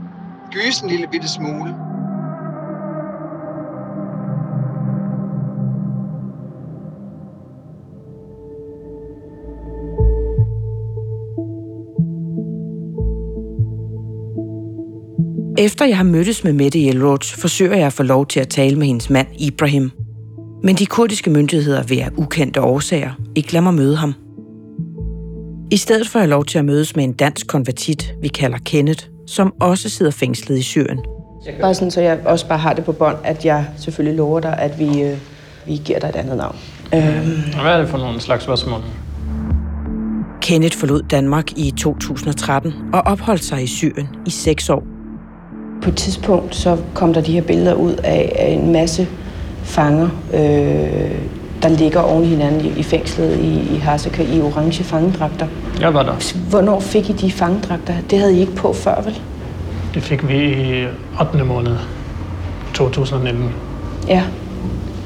gyse 0.51 0.83
en 0.85 0.89
lille 0.91 1.07
bitte 1.07 1.29
smule. 1.29 1.88
Efter 15.59 15.85
jeg 15.85 15.97
har 15.97 16.03
mødtes 16.03 16.43
med 16.43 16.53
Mette 16.53 16.79
Yelroach, 16.79 17.37
forsøger 17.37 17.75
jeg 17.75 17.87
at 17.87 17.93
få 17.93 18.03
lov 18.03 18.25
til 18.27 18.39
at 18.39 18.49
tale 18.49 18.75
med 18.75 18.87
hendes 18.87 19.09
mand 19.09 19.27
Ibrahim. 19.39 19.91
Men 20.63 20.75
de 20.75 20.85
kurdiske 20.85 21.29
myndigheder 21.29 21.83
vil 21.83 21.99
af 21.99 22.09
ukendte 22.17 22.61
årsager 22.61 23.11
ikke 23.35 23.53
lade 23.53 23.63
mig 23.63 23.73
møde 23.73 23.95
ham. 23.95 24.13
I 25.71 25.77
stedet 25.77 26.07
får 26.07 26.19
jeg 26.19 26.29
lov 26.29 26.45
til 26.45 26.59
at 26.59 26.65
mødes 26.65 26.95
med 26.95 27.03
en 27.03 27.13
dansk 27.13 27.47
konvertit, 27.47 28.13
vi 28.21 28.27
kalder 28.27 28.57
Kenneth, 28.65 29.05
som 29.27 29.53
også 29.61 29.89
sidder 29.89 30.11
fængslet 30.11 30.57
i 30.57 30.61
Syrien. 30.61 30.99
Bare 31.61 31.73
sådan, 31.73 31.91
så 31.91 32.01
jeg 32.01 32.19
også 32.25 32.47
bare 32.47 32.59
har 32.59 32.73
det 32.73 32.85
på 32.85 32.91
bånd, 32.91 33.17
at 33.23 33.45
jeg 33.45 33.65
selvfølgelig 33.77 34.17
lover 34.17 34.39
dig, 34.39 34.57
at 34.57 34.79
vi, 34.79 35.01
øh, 35.01 35.17
vi 35.67 35.81
giver 35.85 35.99
dig 35.99 36.07
et 36.07 36.15
andet 36.15 36.37
navn. 36.37 36.55
Øhm. 36.93 37.61
Hvad 37.61 37.73
er 37.73 37.77
det 37.77 37.89
for 37.89 37.97
nogle 37.97 38.21
slags 38.21 38.43
spørgsmål? 38.43 38.81
Kenneth 40.41 40.77
forlod 40.77 41.01
Danmark 41.01 41.51
i 41.57 41.73
2013 41.77 42.73
og 42.93 43.01
opholdt 43.01 43.43
sig 43.43 43.63
i 43.63 43.67
Syrien 43.67 44.07
i 44.25 44.29
seks 44.29 44.69
år. 44.69 44.98
På 45.81 45.89
et 45.89 45.95
tidspunkt 45.95 46.55
så 46.55 46.77
kom 46.93 47.13
der 47.13 47.21
de 47.21 47.31
her 47.31 47.41
billeder 47.41 47.73
ud 47.73 47.93
af, 48.03 48.57
en 48.59 48.71
masse 48.71 49.07
fanger, 49.63 50.09
øh, 50.33 51.11
der 51.61 51.69
ligger 51.69 51.99
oven 51.99 52.23
i 52.23 52.27
hinanden 52.27 52.65
i, 52.65 52.79
i 52.79 52.83
fængslet 52.83 53.37
i, 53.39 53.75
i 53.75 53.77
Hasaka 53.77 54.23
i 54.23 54.41
orange 54.41 54.83
fangedragter. 54.83 55.47
Jeg 55.79 55.93
var 55.93 56.03
der. 56.03 56.33
Hvornår 56.49 56.79
fik 56.79 57.09
I 57.09 57.13
de 57.13 57.31
fangedragter? 57.31 57.93
Det 58.09 58.19
havde 58.19 58.35
I 58.37 58.39
ikke 58.39 58.55
på 58.55 58.73
før, 58.73 59.01
vel? 59.01 59.19
Det 59.93 60.03
fik 60.03 60.27
vi 60.27 60.37
i 60.37 60.85
8. 61.21 61.43
måned 61.43 61.75
2019. 62.73 63.49
Ja. 64.07 64.23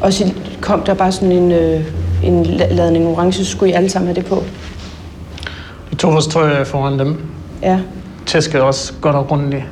Og 0.01 0.13
så 0.13 0.33
kom 0.61 0.81
der 0.81 0.93
bare 0.93 1.11
sådan 1.11 1.31
en, 1.31 1.51
øh, 1.51 1.81
en 2.23 2.45
ladning 2.45 3.07
orange, 3.07 3.33
så 3.33 3.45
skulle 3.45 3.71
I 3.71 3.73
alle 3.73 3.89
sammen 3.89 4.07
have 4.07 4.15
det 4.15 4.25
på? 4.25 4.43
De 5.91 5.95
tog 5.95 6.13
vores 6.13 6.27
tøj 6.27 6.63
foran 6.63 6.99
dem. 6.99 7.17
Ja. 7.61 7.79
Tæskede 8.25 8.63
også 8.63 8.93
godt 9.01 9.15
og 9.15 9.27
grundigt. 9.27 9.63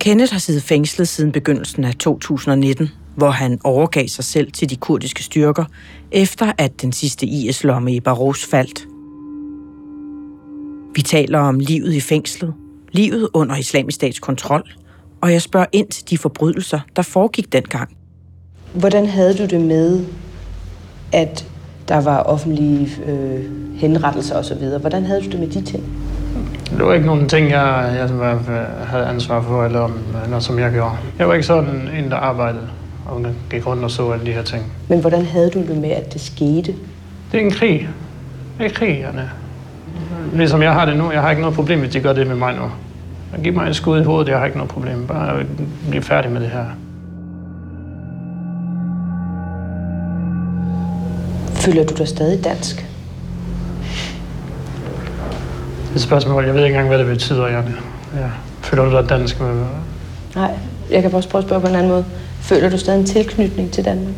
Kenneth 0.00 0.32
har 0.32 0.38
siddet 0.38 0.62
fængslet 0.62 1.08
siden 1.08 1.32
begyndelsen 1.32 1.84
af 1.84 1.94
2019, 1.94 2.88
hvor 3.16 3.30
han 3.30 3.60
overgav 3.64 4.08
sig 4.08 4.24
selv 4.24 4.52
til 4.52 4.70
de 4.70 4.76
kurdiske 4.76 5.22
styrker, 5.22 5.64
efter 6.12 6.52
at 6.58 6.82
den 6.82 6.92
sidste 6.92 7.26
IS-lomme 7.26 7.94
i 7.94 8.00
Baros 8.00 8.44
faldt. 8.44 8.86
Vi 10.94 11.02
taler 11.02 11.38
om 11.38 11.58
livet 11.60 11.94
i 11.94 12.00
fængslet, 12.00 12.54
livet 12.92 13.28
under 13.32 13.56
islamisk 13.56 13.94
stats 13.94 14.18
kontrol, 14.18 14.72
og 15.20 15.32
jeg 15.32 15.42
spørger 15.42 15.66
ind 15.72 15.88
til 15.88 16.10
de 16.10 16.18
forbrydelser, 16.18 16.80
der 16.96 17.02
foregik 17.02 17.52
dengang. 17.52 17.96
Hvordan 18.74 19.06
havde 19.06 19.38
du 19.38 19.46
det 19.46 19.60
med, 19.60 20.04
at 21.12 21.46
der 21.88 22.00
var 22.00 22.22
offentlige 22.22 22.90
øh, 23.06 23.44
henrettelser 23.76 24.36
osv.? 24.36 24.78
Hvordan 24.80 25.04
havde 25.04 25.20
du 25.20 25.30
det 25.30 25.40
med 25.40 25.48
de 25.48 25.62
ting? 25.62 26.07
Det 26.76 26.86
var 26.86 26.94
ikke 26.94 27.06
nogen 27.06 27.28
ting, 27.28 27.50
jeg, 27.50 27.94
jeg 27.98 28.08
havde 28.86 29.06
ansvar 29.06 29.42
for, 29.42 29.64
eller 29.64 29.90
noget, 30.28 30.44
som 30.44 30.58
jeg 30.58 30.72
gjorde. 30.72 30.92
Jeg 31.18 31.28
var 31.28 31.34
ikke 31.34 31.46
sådan 31.46 31.88
en, 31.98 32.10
der 32.10 32.16
arbejdede 32.16 32.68
og 33.06 33.26
gik 33.50 33.66
rundt 33.66 33.84
og 33.84 33.90
så 33.90 34.10
alle 34.10 34.26
de 34.26 34.32
her 34.32 34.42
ting. 34.42 34.72
Men 34.88 35.00
hvordan 35.00 35.24
havde 35.24 35.50
du 35.50 35.58
det 35.58 35.76
med, 35.76 35.90
at 35.90 36.12
det 36.12 36.20
skete? 36.20 36.74
Det 37.32 37.40
er 37.40 37.44
en 37.44 37.50
krig. 37.50 37.88
Det 38.58 38.66
er 38.66 38.70
krig, 38.70 39.04
Anna. 39.08 39.28
Ligesom 40.32 40.62
jeg 40.62 40.72
har 40.72 40.84
det 40.84 40.96
nu. 40.96 41.12
Jeg 41.12 41.20
har 41.20 41.30
ikke 41.30 41.42
noget 41.42 41.56
problem, 41.56 41.80
hvis 41.80 41.92
de 41.92 42.00
gør 42.00 42.12
det 42.12 42.26
med 42.26 42.36
mig 42.36 42.54
nu. 42.54 42.62
Giv 43.42 43.52
mig 43.52 43.66
en 43.66 43.74
skud 43.74 44.00
i 44.00 44.04
hovedet, 44.04 44.28
jeg 44.28 44.38
har 44.38 44.44
ikke 44.44 44.58
noget 44.58 44.70
problem. 44.70 45.06
Bare 45.06 45.44
blive 45.90 46.02
færdig 46.02 46.32
med 46.32 46.40
det 46.40 46.50
her. 46.50 46.64
Føler 51.54 51.84
du 51.84 51.94
dig 51.94 52.08
stadig 52.08 52.44
dansk? 52.44 52.76
Det 55.87 55.87
er 55.87 55.87
et 55.98 56.02
spørgsmål. 56.02 56.44
Jeg 56.44 56.54
ved 56.54 56.64
ikke 56.64 56.74
engang, 56.74 56.88
hvad 56.88 56.98
det 56.98 57.06
betyder, 57.06 57.46
Janne. 57.46 57.74
Ja. 58.14 58.26
Føler 58.62 58.84
du 58.84 58.90
dig 58.90 59.08
dansk? 59.08 59.40
Med... 59.40 59.64
Nej, 60.34 60.50
jeg 60.90 61.02
kan 61.02 61.14
også 61.14 61.28
prøve 61.28 61.42
at 61.42 61.48
spørge 61.48 61.62
på 61.62 61.68
en 61.68 61.74
anden 61.74 61.90
måde. 61.90 62.04
Føler 62.40 62.70
du 62.70 62.78
stadig 62.78 63.00
en 63.00 63.06
tilknytning 63.06 63.70
til 63.72 63.84
Danmark? 63.84 64.14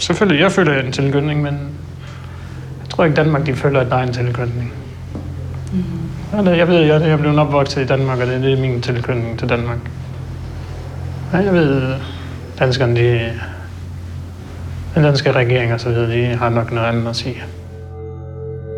Selvfølgelig, 0.00 0.42
jeg 0.42 0.52
føler 0.52 0.80
en 0.80 0.92
tilknytning, 0.92 1.42
men 1.42 1.54
jeg 2.82 2.90
tror 2.90 3.04
ikke, 3.04 3.16
Danmark 3.16 3.46
de 3.46 3.54
føler, 3.54 3.80
at 3.80 3.90
der 3.90 3.96
er 3.96 4.02
en 4.02 4.12
tilknytning. 4.12 4.72
Mm. 5.72 6.46
Jeg 6.46 6.68
ved, 6.68 6.80
jeg, 6.80 7.02
jeg 7.02 7.18
blev 7.18 7.38
opvokset 7.38 7.82
i 7.82 7.86
Danmark, 7.86 8.20
og 8.20 8.26
det 8.26 8.52
er 8.52 8.60
min 8.60 8.80
tilknytning 8.80 9.38
til 9.38 9.48
Danmark. 9.48 9.78
Ja, 11.32 11.38
jeg 11.38 11.52
ved, 11.52 11.94
danskerne, 12.58 12.96
de, 12.96 13.20
den 14.94 15.02
danske 15.02 15.32
regering 15.32 15.72
og 15.72 15.80
så 15.80 15.88
videre, 15.88 16.10
de 16.12 16.36
har 16.36 16.48
nok 16.48 16.72
noget 16.72 16.86
andet 16.88 17.08
at 17.08 17.16
sige. 17.16 17.42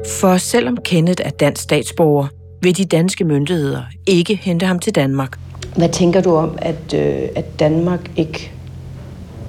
For 0.09 0.37
selvom 0.37 0.77
Kenneth 0.77 1.23
er 1.25 1.31
dansk 1.31 1.63
statsborger, 1.63 2.27
vil 2.63 2.77
de 2.77 2.85
danske 2.85 3.25
myndigheder 3.25 3.83
ikke 4.07 4.35
hente 4.35 4.67
ham 4.67 4.79
til 4.79 4.95
Danmark. 4.95 5.39
Hvad 5.77 5.89
tænker 5.89 6.21
du 6.21 6.37
om, 6.37 6.59
at, 6.63 6.95
øh, 6.95 7.29
at 7.37 7.59
Danmark 7.59 8.01
ikke 8.17 8.53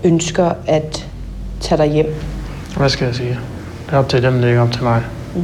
ønsker 0.04 0.52
at 0.68 1.08
tage 1.60 1.78
dig 1.84 1.94
hjem? 1.94 2.14
Hvad 2.78 2.90
skal 2.90 3.06
jeg 3.06 3.16
sige? 3.16 3.40
Det 3.86 3.94
er 3.94 3.98
op 3.98 4.10
til 4.10 4.24
dem, 4.24 4.34
det 4.34 4.44
er 4.44 4.48
ikke 4.48 4.62
op 4.62 4.72
til 4.72 4.84
mig. 4.84 5.04
Mm. 5.36 5.42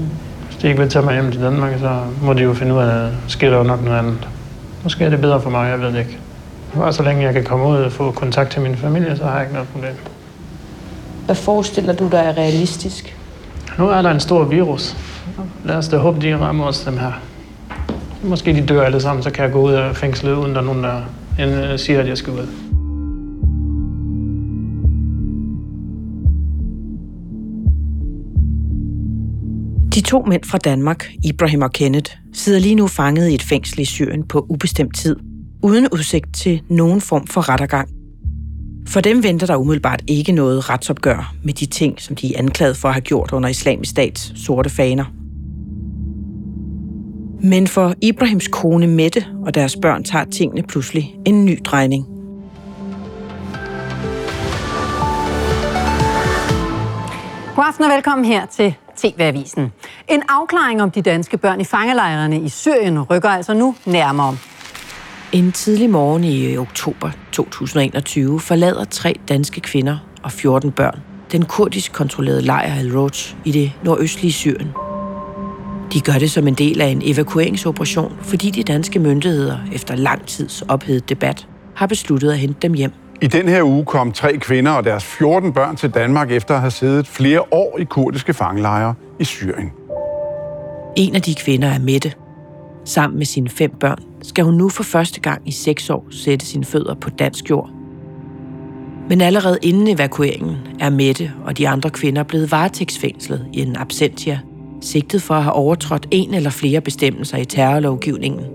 Hvis 0.48 0.58
de 0.58 0.68
ikke 0.68 0.80
vil 0.80 0.90
tage 0.90 1.06
mig 1.06 1.14
hjem 1.14 1.32
til 1.32 1.42
Danmark, 1.42 1.80
så 1.80 2.02
må 2.22 2.34
de 2.34 2.44
jo 2.44 2.54
finde 2.54 2.74
ud 2.74 2.80
af, 2.80 3.06
at 3.06 3.12
sker 3.28 3.50
der 3.50 3.58
jo 3.58 3.64
nok 3.64 3.84
noget 3.84 3.98
andet. 3.98 4.28
Måske 4.84 5.04
er 5.04 5.10
det 5.10 5.22
bedre 5.22 5.42
for 5.42 5.50
mig, 5.50 5.70
jeg 5.70 5.80
ved 5.80 5.88
det 5.88 6.00
ikke. 6.00 6.18
Bare 6.76 6.94
så 6.94 7.04
længe 7.04 7.24
jeg 7.24 7.34
kan 7.34 7.44
komme 7.44 7.68
ud 7.68 7.76
og 7.76 7.92
få 7.92 8.12
kontakt 8.12 8.52
til 8.52 8.62
min 8.62 8.76
familie, 8.76 9.18
så 9.18 9.24
har 9.24 9.34
jeg 9.34 9.42
ikke 9.42 9.54
noget 9.54 9.70
problem. 9.70 9.94
Hvad 11.26 11.36
forestiller 11.36 11.94
du 11.94 12.10
dig 12.12 12.18
er 12.18 12.38
realistisk? 12.38 13.16
Nu 13.78 13.88
er 13.88 14.02
der 14.02 14.12
en 14.12 14.20
stor 14.20 14.44
virus. 14.44 14.98
Lad 15.66 15.76
os 15.76 15.88
da 15.88 15.98
håbe, 15.98 16.22
de 16.22 16.38
rammer 16.38 16.66
os 16.66 16.84
dem 16.84 16.98
her. 16.98 17.12
Måske 18.24 18.54
de 18.54 18.66
dør 18.66 18.84
alle 18.84 19.02
sammen, 19.02 19.24
så 19.24 19.32
kan 19.32 19.44
jeg 19.44 19.52
gå 19.52 19.62
ud 19.62 19.72
af 19.72 19.96
fængslet, 19.96 20.36
uden 20.36 20.52
der 20.52 20.62
er 20.62 20.66
nogen, 20.66 20.84
der 20.84 21.02
øh, 21.40 21.80
siger, 21.80 22.00
at 22.00 22.08
jeg 22.08 22.18
skal 22.18 22.34
ud. 22.34 22.48
De 29.96 30.02
to 30.02 30.22
mænd 30.28 30.44
fra 30.44 30.58
Danmark, 30.58 31.10
Ibrahim 31.24 31.62
og 31.62 31.72
Kenneth, 31.72 32.12
sidder 32.34 32.60
lige 32.60 32.76
nu 32.76 32.88
fanget 32.88 33.30
i 33.30 33.36
et 33.36 33.44
fængsel 33.44 33.80
i 33.80 33.86
Syrien 33.86 34.24
på 34.28 34.46
ubestemt 34.50 34.96
tid, 34.96 35.16
uden 35.64 35.88
udsigt 35.92 36.36
til 36.36 36.62
nogen 36.70 37.02
form 37.02 37.28
for 37.28 37.50
rettergang. 37.50 38.01
For 38.88 39.02
dem 39.02 39.24
venter 39.24 39.48
der 39.48 39.56
umiddelbart 39.56 40.02
ikke 40.08 40.32
noget 40.32 40.70
retsopgør 40.70 41.34
med 41.44 41.54
de 41.54 41.66
ting, 41.66 42.02
som 42.02 42.16
de 42.16 42.36
er 42.36 42.40
anklaget 42.40 42.78
for 42.78 42.88
at 42.88 42.94
have 42.94 43.02
gjort 43.02 43.32
under 43.32 43.50
islamisk 43.50 43.92
stats 43.92 44.46
sorte 44.46 44.70
faner. 44.70 45.06
Men 47.44 47.68
for 47.68 47.94
Ibrahims 48.02 48.48
kone 48.48 48.88
Mette 48.88 49.26
og 49.46 49.54
deres 49.56 49.78
børn 49.82 50.04
tager 50.04 50.26
tingene 50.26 50.64
pludselig 50.64 51.16
en 51.26 51.46
ny 51.46 51.60
drejning. 51.66 52.06
God 57.56 57.66
aften 57.68 57.84
og 57.84 57.92
velkommen 57.92 58.26
her 58.26 58.46
til 58.46 58.76
TV-avisen. 58.98 59.72
En 60.08 60.24
afklaring 60.30 60.82
om 60.82 60.92
de 60.92 61.02
danske 61.02 61.38
børn 61.38 61.62
i 61.62 61.64
fangelejrene 61.64 62.42
i 62.42 62.50
Syrien 62.50 63.02
rykker 63.02 63.30
altså 63.30 63.54
nu 63.54 63.76
nærmere. 63.86 64.38
En 65.34 65.52
tidlig 65.52 65.90
morgen 65.90 66.24
i 66.24 66.58
oktober 66.58 67.12
2021 67.32 68.40
forlader 68.40 68.84
tre 68.84 69.16
danske 69.30 69.62
kvinder 69.62 69.98
og 70.24 70.32
14 70.32 70.72
børn 70.72 71.00
den 71.32 71.46
kurdisk 71.46 71.94
kontrollerede 71.94 72.42
lejr 72.42 72.74
al-Roj 72.80 73.10
i 73.46 73.52
det 73.52 73.72
nordøstlige 73.84 74.32
Syrien. 74.32 74.68
De 75.94 76.02
gør 76.02 76.14
det 76.14 76.32
som 76.32 76.48
en 76.48 76.54
del 76.54 76.82
af 76.82 76.88
en 76.88 77.02
evakueringsoperation, 77.06 78.12
fordi 78.22 78.50
de 78.50 78.64
danske 78.64 79.00
myndigheder 79.00 79.58
efter 79.74 79.96
lang 79.96 80.26
tids 80.26 80.62
ophedet 80.62 81.10
debat 81.10 81.48
har 81.76 81.88
besluttet 81.88 82.32
at 82.32 82.38
hente 82.38 82.60
dem 82.62 82.74
hjem. 82.74 82.92
I 83.22 83.28
den 83.28 83.48
her 83.48 83.64
uge 83.64 83.86
kom 83.86 84.12
tre 84.12 84.38
kvinder 84.38 84.72
og 84.72 84.84
deres 84.84 85.04
14 85.04 85.54
børn 85.54 85.76
til 85.76 85.90
Danmark 85.90 86.32
efter 86.32 86.54
at 86.56 86.62
have 86.62 86.72
siddet 86.72 87.08
flere 87.08 87.42
år 87.52 87.78
i 87.80 87.84
kurdiske 87.84 88.34
fangelejre 88.34 88.94
i 89.20 89.24
Syrien. 89.24 89.72
En 90.96 91.16
af 91.16 91.22
de 91.22 91.36
kvinder 91.36 91.68
er 91.68 91.80
Mette. 91.80 92.14
Sammen 92.86 93.18
med 93.18 93.26
sine 93.26 93.50
fem 93.50 93.72
børn 93.80 94.04
skal 94.22 94.44
hun 94.44 94.54
nu 94.54 94.70
for 94.70 94.84
første 94.84 95.20
gang 95.20 95.42
i 95.46 95.52
seks 95.52 95.90
år 95.90 96.08
sætte 96.12 96.46
sine 96.46 96.66
fødder 96.66 96.94
på 96.94 97.10
dansk 97.10 97.50
jord. 97.50 97.70
Men 99.10 99.22
allerede 99.22 99.58
inden 99.62 99.88
evakueringen 99.88 100.58
er 100.80 100.90
Mette 100.90 101.32
og 101.46 101.58
de 101.58 101.70
andre 101.70 101.90
kvinder 101.90 102.24
blevet 102.24 102.52
varetægtsfængslet 102.52 103.46
i 103.54 103.62
en 103.62 103.76
absentia, 103.76 104.40
sigtet 104.82 105.22
for 105.22 105.34
at 105.34 105.44
have 105.44 105.54
overtrådt 105.54 106.08
en 106.12 106.34
eller 106.34 106.50
flere 106.50 106.82
bestemmelser 106.82 107.38
i 107.38 107.46
terrorlovgivningen. 107.46 108.46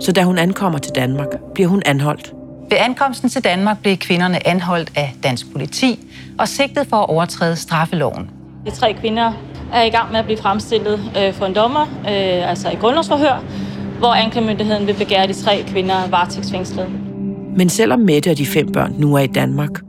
Så 0.00 0.12
da 0.12 0.22
hun 0.22 0.38
ankommer 0.38 0.78
til 0.78 0.92
Danmark, 0.94 1.28
bliver 1.54 1.68
hun 1.68 1.82
anholdt. 1.86 2.34
Ved 2.70 2.78
ankomsten 2.80 3.28
til 3.28 3.44
Danmark 3.44 3.82
blev 3.82 3.96
kvinderne 3.96 4.46
anholdt 4.46 4.92
af 4.96 5.14
dansk 5.22 5.52
politi 5.52 6.06
og 6.38 6.48
sigtet 6.48 6.86
for 6.86 6.96
at 6.96 7.08
overtræde 7.08 7.56
straffeloven. 7.56 8.30
De 8.66 8.70
tre 8.70 8.92
kvinder 8.92 9.32
er 9.72 9.82
i 9.82 9.90
gang 9.90 10.10
med 10.10 10.18
at 10.18 10.24
blive 10.24 10.38
fremstillet 10.38 11.00
øh, 11.18 11.34
for 11.34 11.46
en 11.46 11.54
dommer, 11.54 11.82
øh, 11.82 12.50
altså 12.50 12.70
i 12.70 12.74
grundlovsforhør, 12.74 13.44
hvor 13.98 14.08
anklagemyndigheden 14.08 14.86
vil 14.86 14.94
begære 14.94 15.26
de 15.26 15.32
tre 15.32 15.64
kvinder 15.66 16.08
varetægtsfængslet. 16.10 16.88
Men 17.56 17.68
selvom 17.68 18.00
Mette 18.00 18.30
og 18.30 18.38
de 18.38 18.46
fem 18.46 18.72
børn 18.72 18.94
nu 18.98 19.14
er 19.14 19.20
i 19.20 19.26
Danmark, 19.26 19.80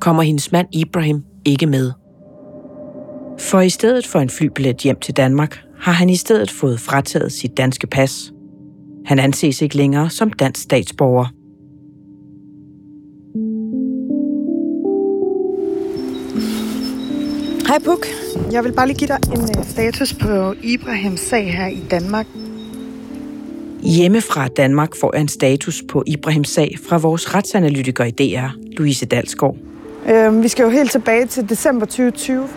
kommer 0.00 0.22
hendes 0.22 0.52
mand 0.52 0.68
Ibrahim 0.72 1.24
ikke 1.44 1.66
med. 1.66 1.92
For 3.38 3.60
i 3.60 3.70
stedet 3.70 4.06
for 4.06 4.18
en 4.18 4.30
flybillet 4.30 4.76
hjem 4.76 5.00
til 5.00 5.16
Danmark, 5.16 5.58
har 5.80 5.92
han 5.92 6.10
i 6.10 6.16
stedet 6.16 6.50
fået 6.50 6.80
frataget 6.80 7.32
sit 7.32 7.56
danske 7.56 7.86
pas. 7.86 8.32
Han 9.06 9.18
anses 9.18 9.62
ikke 9.62 9.76
længere 9.76 10.10
som 10.10 10.32
dansk 10.32 10.62
statsborger. 10.62 11.26
Hej 17.68 17.78
Puk. 17.84 18.06
Jeg 18.52 18.64
vil 18.64 18.72
bare 18.72 18.86
lige 18.86 18.98
give 18.98 19.08
dig 19.08 19.18
en 19.32 19.58
uh, 19.58 19.64
status 19.66 20.14
på 20.14 20.54
Ibrahims 20.62 21.20
sag 21.20 21.52
her 21.52 21.66
i 21.66 21.82
Danmark. 21.90 22.26
Hjemme 23.82 24.20
fra 24.20 24.48
Danmark 24.48 24.96
får 25.00 25.10
jeg 25.14 25.20
en 25.20 25.28
status 25.28 25.82
på 25.88 26.02
Ibrahims 26.06 26.48
sag 26.48 26.78
fra 26.88 26.96
vores 26.96 27.34
retsanalytiker 27.34 28.04
i 28.04 28.10
DR, 28.10 28.48
Louise 28.78 29.06
Dalsgaard. 29.06 29.56
Uh, 30.08 30.42
vi 30.42 30.48
skal 30.48 30.62
jo 30.62 30.68
helt 30.68 30.90
tilbage 30.90 31.26
til 31.26 31.48
december 31.48 31.86
2020. 31.86 32.48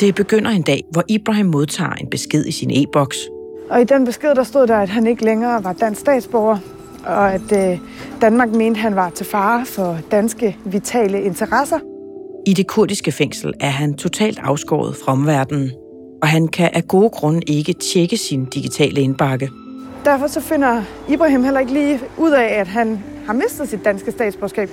Det 0.00 0.14
begynder 0.14 0.50
en 0.50 0.62
dag, 0.62 0.84
hvor 0.92 1.02
Ibrahim 1.08 1.46
modtager 1.46 1.92
en 1.92 2.10
besked 2.10 2.46
i 2.46 2.52
sin 2.52 2.70
e-boks. 2.70 3.16
Og 3.70 3.80
i 3.80 3.84
den 3.84 4.04
besked, 4.04 4.34
der 4.34 4.44
stod 4.44 4.66
der, 4.66 4.76
at 4.76 4.88
han 4.88 5.06
ikke 5.06 5.24
længere 5.24 5.64
var 5.64 5.72
dansk 5.72 6.00
statsborger, 6.00 6.58
og 7.06 7.32
at 7.32 7.72
uh, 7.72 7.78
Danmark 8.20 8.50
mente, 8.50 8.80
han 8.80 8.96
var 8.96 9.10
til 9.10 9.26
fare 9.26 9.66
for 9.66 9.98
danske 10.10 10.56
vitale 10.64 11.22
interesser. 11.22 11.78
I 12.48 12.52
det 12.52 12.66
kurdiske 12.66 13.12
fængsel 13.12 13.52
er 13.60 13.70
han 13.70 13.94
totalt 13.94 14.38
afskåret 14.38 14.96
fra 15.04 15.12
omverdenen, 15.12 15.70
og 16.22 16.28
han 16.28 16.48
kan 16.48 16.70
af 16.72 16.88
gode 16.88 17.10
grunde 17.10 17.40
ikke 17.46 17.72
tjekke 17.72 18.16
sin 18.16 18.44
digitale 18.44 19.00
indbakke. 19.00 19.50
Derfor 20.04 20.26
så 20.26 20.40
finder 20.40 20.82
Ibrahim 21.08 21.44
heller 21.44 21.60
ikke 21.60 21.72
lige 21.72 22.00
ud 22.18 22.30
af, 22.30 22.60
at 22.60 22.68
han 22.68 22.98
har 23.26 23.32
mistet 23.32 23.68
sit 23.68 23.84
danske 23.84 24.10
statsborgerskab. 24.10 24.70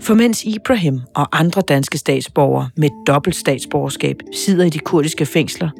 For 0.00 0.14
mens 0.14 0.44
Ibrahim 0.44 1.00
og 1.14 1.40
andre 1.40 1.60
danske 1.60 1.98
statsborgere 1.98 2.68
med 2.76 2.88
dobbelt 3.06 3.36
statsborgerskab 3.36 4.16
sidder 4.34 4.64
i 4.64 4.70
de 4.70 4.78
kurdiske 4.78 5.26
fængsler, 5.26 5.70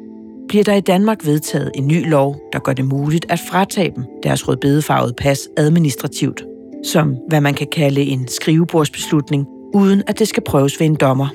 bliver 0.47 0.63
der 0.63 0.73
i 0.73 0.81
Danmark 0.81 1.25
vedtaget 1.25 1.71
en 1.75 1.87
ny 1.87 2.09
lov, 2.09 2.35
der 2.53 2.59
gør 2.59 2.73
det 2.73 2.85
muligt 2.85 3.25
at 3.29 3.39
fratage 3.49 3.93
dem 3.95 4.03
deres 4.23 4.47
rødbedefarvede 4.47 5.13
pas 5.17 5.47
administrativt, 5.57 6.43
som 6.83 7.15
hvad 7.27 7.41
man 7.41 7.53
kan 7.53 7.67
kalde 7.71 8.01
en 8.01 8.27
skrivebordsbeslutning, 8.27 9.47
uden 9.77 10.03
at 10.07 10.19
det 10.19 10.27
skal 10.27 10.43
prøves 10.43 10.79
ved 10.79 10.87
en 10.87 10.95
dommer. 10.95 11.27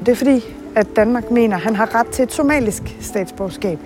Det 0.00 0.08
er 0.08 0.16
fordi, 0.16 0.40
at 0.76 0.86
Danmark 0.96 1.30
mener, 1.30 1.56
at 1.56 1.62
han 1.62 1.76
har 1.76 1.94
ret 1.94 2.06
til 2.06 2.22
et 2.22 2.32
somalisk 2.32 2.82
statsborgerskab. 3.00 3.78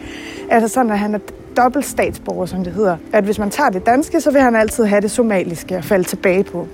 Altså 0.50 0.68
sådan, 0.68 0.92
at 0.92 0.98
han 0.98 1.14
er 1.14 1.18
dobbelt 1.56 1.84
statsborger, 1.84 2.46
som 2.46 2.64
det 2.64 2.72
hedder. 2.72 2.96
At 3.12 3.24
hvis 3.24 3.38
man 3.38 3.50
tager 3.50 3.70
det 3.70 3.86
danske, 3.86 4.20
så 4.20 4.30
vil 4.30 4.40
han 4.40 4.56
altid 4.56 4.84
have 4.84 5.00
det 5.00 5.10
somaliske 5.10 5.76
at 5.76 5.84
falde 5.84 6.04
tilbage 6.04 6.44
på. 6.44 6.68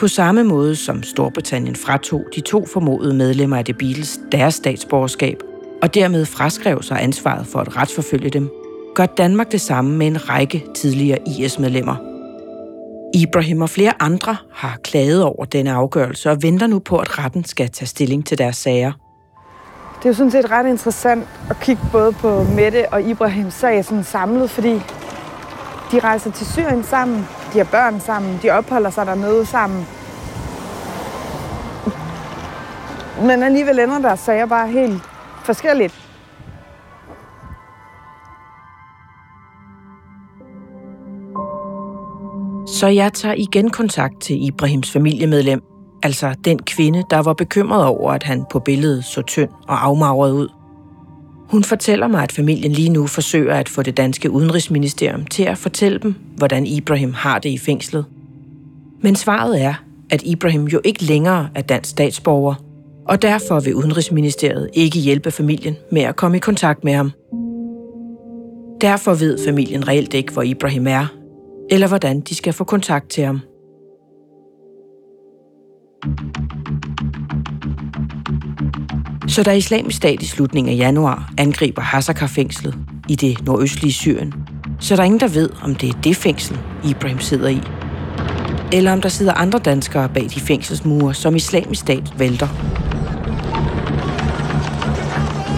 På 0.00 0.08
samme 0.08 0.44
måde 0.44 0.76
som 0.76 1.02
Storbritannien 1.02 1.76
fratog 1.76 2.24
de 2.34 2.40
to 2.40 2.66
formodede 2.66 3.14
medlemmer 3.14 3.56
af 3.56 3.64
det 3.64 3.78
Beatles 3.78 4.20
deres 4.32 4.54
statsborgerskab, 4.54 5.42
og 5.82 5.94
dermed 5.94 6.26
fraskrev 6.26 6.82
sig 6.82 7.02
ansvaret 7.02 7.46
for 7.46 7.58
at 7.58 7.76
retsforfølge 7.76 8.30
dem, 8.30 8.50
gør 8.94 9.06
Danmark 9.06 9.52
det 9.52 9.60
samme 9.60 9.96
med 9.96 10.06
en 10.06 10.28
række 10.30 10.64
tidligere 10.74 11.18
IS-medlemmer. 11.26 12.17
Ibrahim 13.22 13.62
og 13.62 13.70
flere 13.70 13.92
andre 14.00 14.36
har 14.54 14.76
klaget 14.84 15.24
over 15.24 15.44
denne 15.44 15.72
afgørelse 15.72 16.30
og 16.30 16.42
venter 16.42 16.66
nu 16.66 16.78
på, 16.78 16.98
at 16.98 17.18
retten 17.18 17.44
skal 17.44 17.70
tage 17.70 17.86
stilling 17.86 18.26
til 18.26 18.38
deres 18.38 18.56
sager. 18.56 18.92
Det 19.98 20.04
er 20.04 20.08
jo 20.08 20.14
sådan 20.14 20.30
set 20.30 20.50
ret 20.50 20.66
interessant 20.66 21.28
at 21.50 21.60
kigge 21.60 21.82
både 21.92 22.12
på 22.12 22.42
Mette 22.42 22.88
og 22.92 23.02
Ibrahims 23.02 23.54
sag 23.54 23.84
sådan 23.84 24.04
samlet, 24.04 24.50
fordi 24.50 24.74
de 25.92 25.98
rejser 25.98 26.30
til 26.30 26.46
Syrien 26.46 26.84
sammen, 26.84 27.28
de 27.52 27.58
har 27.58 27.64
børn 27.64 28.00
sammen, 28.00 28.38
de 28.42 28.50
opholder 28.50 28.90
sig 28.90 29.06
dernede 29.06 29.46
sammen. 29.46 29.86
Men 33.22 33.42
alligevel 33.42 33.78
ender 33.78 33.98
deres 33.98 34.20
sager 34.20 34.46
bare 34.46 34.68
helt 34.68 35.02
forskelligt. 35.44 36.07
Så 42.78 42.86
jeg 42.86 43.12
tager 43.12 43.34
igen 43.34 43.70
kontakt 43.70 44.20
til 44.20 44.46
Ibrahims 44.46 44.90
familiemedlem, 44.90 45.62
altså 46.02 46.34
den 46.44 46.58
kvinde, 46.58 47.02
der 47.10 47.18
var 47.18 47.32
bekymret 47.32 47.84
over, 47.84 48.12
at 48.12 48.22
han 48.22 48.44
på 48.50 48.58
billedet 48.58 49.04
så 49.04 49.22
tynd 49.22 49.48
og 49.68 49.84
afmagret 49.84 50.32
ud. 50.32 50.48
Hun 51.50 51.64
fortæller 51.64 52.08
mig, 52.08 52.22
at 52.22 52.32
familien 52.32 52.72
lige 52.72 52.88
nu 52.88 53.06
forsøger 53.06 53.54
at 53.54 53.68
få 53.68 53.82
det 53.82 53.96
danske 53.96 54.30
udenrigsministerium 54.30 55.26
til 55.26 55.42
at 55.42 55.58
fortælle 55.58 55.98
dem, 55.98 56.14
hvordan 56.36 56.66
Ibrahim 56.66 57.12
har 57.12 57.38
det 57.38 57.48
i 57.48 57.58
fængslet. 57.58 58.04
Men 59.02 59.16
svaret 59.16 59.62
er, 59.62 59.74
at 60.10 60.22
Ibrahim 60.24 60.64
jo 60.64 60.80
ikke 60.84 61.04
længere 61.04 61.48
er 61.54 61.62
dansk 61.62 61.90
statsborger, 61.90 62.54
og 63.08 63.22
derfor 63.22 63.60
vil 63.60 63.74
Udenrigsministeriet 63.74 64.70
ikke 64.74 64.98
hjælpe 64.98 65.30
familien 65.30 65.76
med 65.92 66.02
at 66.02 66.16
komme 66.16 66.36
i 66.36 66.40
kontakt 66.40 66.84
med 66.84 66.92
ham. 66.92 67.12
Derfor 68.80 69.14
ved 69.14 69.38
familien 69.46 69.88
reelt 69.88 70.14
ikke, 70.14 70.32
hvor 70.32 70.42
Ibrahim 70.42 70.86
er, 70.86 71.17
eller 71.71 71.87
hvordan 71.87 72.21
de 72.21 72.35
skal 72.35 72.53
få 72.53 72.63
kontakt 72.63 73.09
til 73.09 73.23
ham. 73.23 73.39
Så 79.27 79.43
da 79.43 79.51
islamisk 79.51 79.97
stat 79.97 80.21
i 80.21 80.25
slutningen 80.25 80.73
af 80.73 80.77
januar 80.77 81.33
angriber 81.37 81.81
Hasakar-fængslet 81.81 82.75
i 83.09 83.15
det 83.15 83.45
nordøstlige 83.45 83.93
Syrien, 83.93 84.33
så 84.79 84.93
er 84.93 84.95
der 84.95 85.03
ingen, 85.03 85.19
der 85.19 85.27
ved, 85.27 85.49
om 85.61 85.75
det 85.75 85.89
er 85.89 86.01
det 86.01 86.15
fængsel, 86.15 86.57
Ibrahim 86.89 87.19
sidder 87.19 87.47
i. 87.47 87.61
Eller 88.73 88.93
om 88.93 89.01
der 89.01 89.09
sidder 89.09 89.33
andre 89.33 89.59
danskere 89.59 90.09
bag 90.09 90.23
de 90.23 90.39
fængselsmure, 90.39 91.13
som 91.13 91.35
islamisk 91.35 91.81
stat 91.81 92.19
vælter. 92.19 92.47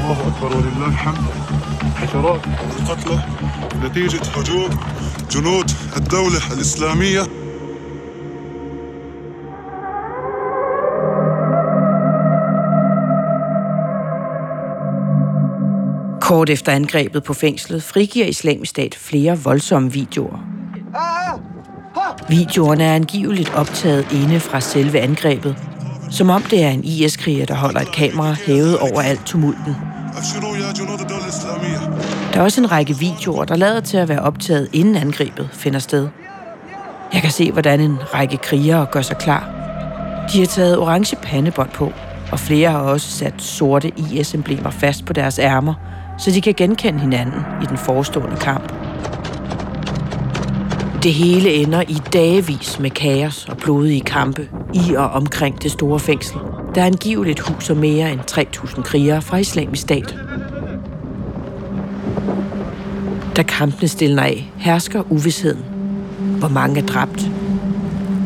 الله 0.06 0.28
اكبر 0.28 0.58
ولله 0.58 0.88
الحمد 0.88 1.26
حشرات 1.96 2.42
القتلى 2.80 3.20
نتيجه 3.84 4.22
هجوم 4.36 4.70
جنود 5.30 5.72
الدوله 5.98 6.54
الاسلاميه 6.54 7.22
Kort 16.22 16.50
efter 16.50 16.72
angrebet 16.72 17.24
på 17.24 17.34
fængslet 17.34 17.84
frigiver 17.84 18.26
islamisk 18.26 18.70
stat 18.70 18.96
flere 18.96 19.40
voldsomme 19.40 19.92
videoer. 19.92 20.38
Videoerne 22.30 22.84
er 22.84 22.96
angiveligt 22.96 23.54
optaget 23.56 24.08
inde 24.12 24.40
fra 24.40 24.62
selve 24.62 25.00
angrebet, 25.00 25.56
som 26.12 26.30
om 26.30 26.42
det 26.42 26.64
er 26.64 26.70
en 26.70 26.84
IS-kriger, 26.84 27.46
der 27.46 27.56
holder 27.56 27.80
et 27.80 27.92
kamera 27.92 28.34
hævet 28.34 28.78
over 28.78 29.02
alt 29.02 29.26
tumulten. 29.26 29.76
Der 32.33 32.41
er 32.41 32.43
også 32.43 32.61
en 32.61 32.73
række 32.73 32.99
videoer, 32.99 33.45
der 33.45 33.57
lader 33.57 33.81
til 33.81 33.97
at 33.97 34.09
være 34.09 34.21
optaget 34.21 34.69
inden 34.73 34.97
angrebet 34.97 35.49
finder 35.53 35.79
sted. 35.79 36.09
Jeg 37.13 37.23
kan 37.23 37.31
se, 37.31 37.53
hvordan 37.53 37.81
en 37.81 37.99
række 38.15 38.37
krigere 38.37 38.87
gør 38.93 39.03
sig 39.03 39.17
klar. 39.17 39.49
De 40.33 40.39
har 40.39 40.47
taget 40.47 40.79
orange 40.79 41.17
pandebånd 41.23 41.71
på, 41.71 41.93
og 42.33 42.41
flere 42.41 42.71
har 42.71 42.79
også 42.79 43.11
sat 43.11 43.35
sorte 43.39 43.93
IS-emblemer 43.97 44.71
fast 44.71 45.05
på 45.05 45.13
deres 45.13 45.39
ærmer, 45.39 45.75
så 46.19 46.31
de 46.31 46.41
kan 46.41 46.55
genkende 46.55 47.01
hinanden 47.01 47.41
i 47.63 47.67
den 47.67 47.79
forestående 47.79 48.37
kamp. 48.37 48.73
Det 51.03 51.15
hele 51.15 51.51
ender 51.55 51.83
i 51.89 51.97
dagevis 52.13 52.79
med 52.81 52.91
kaos 52.91 53.49
og 53.49 53.57
blodige 53.57 54.01
kampe 54.01 54.49
i 54.75 54.95
og 54.95 55.11
omkring 55.11 55.63
det 55.63 55.73
store 55.73 56.01
fængsel, 56.01 56.39
der 56.75 56.85
angiveligt 56.85 57.41
huser 57.41 57.75
mere 57.75 58.13
end 58.13 58.21
3.000 58.31 58.83
krigere 58.83 59.23
fra 59.23 59.37
islamisk 59.37 59.83
stat. 59.83 60.17
Da 63.37 63.43
kampene 63.43 63.89
stiller 63.89 64.23
af, 64.23 64.53
hersker 64.57 65.13
uvidsheden. 65.13 65.65
Hvor 66.39 66.49
mange 66.49 66.81
er 66.81 66.87
dræbt? 66.87 67.31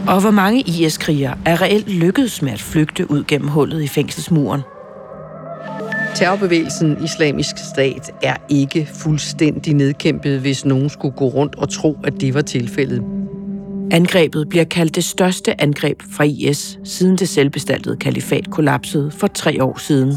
Og 0.07 0.21
hvor 0.21 0.31
mange 0.31 0.61
IS-krigere 0.61 1.39
er 1.47 1.63
reelt 1.63 1.89
lykkedes 1.89 2.43
med 2.43 2.53
at 2.53 2.61
flygte 2.61 3.11
ud 3.11 3.25
gennem 3.29 3.49
hullet 3.49 3.83
i 3.83 3.89
fængselsmuren? 3.89 4.61
Terrorbevægelsen 6.15 7.05
Islamisk 7.05 7.55
Stat 7.75 8.11
er 8.23 8.37
ikke 8.49 8.89
fuldstændig 8.95 9.75
nedkæmpet, 9.75 10.41
hvis 10.41 10.65
nogen 10.65 10.89
skulle 10.89 11.17
gå 11.17 11.25
rundt 11.25 11.55
og 11.55 11.69
tro, 11.69 11.99
at 12.05 12.21
det 12.21 12.35
var 12.35 12.43
tilfældet. 12.43 13.03
Angrebet 13.91 14.49
bliver 14.49 14.65
kaldt 14.65 14.95
det 14.95 15.05
største 15.05 15.61
angreb 15.61 16.03
fra 16.11 16.25
IS, 16.25 16.79
siden 16.85 17.17
det 17.17 17.29
selvbestaltede 17.29 17.97
kalifat 17.97 18.51
kollapsede 18.51 19.11
for 19.11 19.27
tre 19.27 19.65
år 19.65 19.79
siden. 19.79 20.13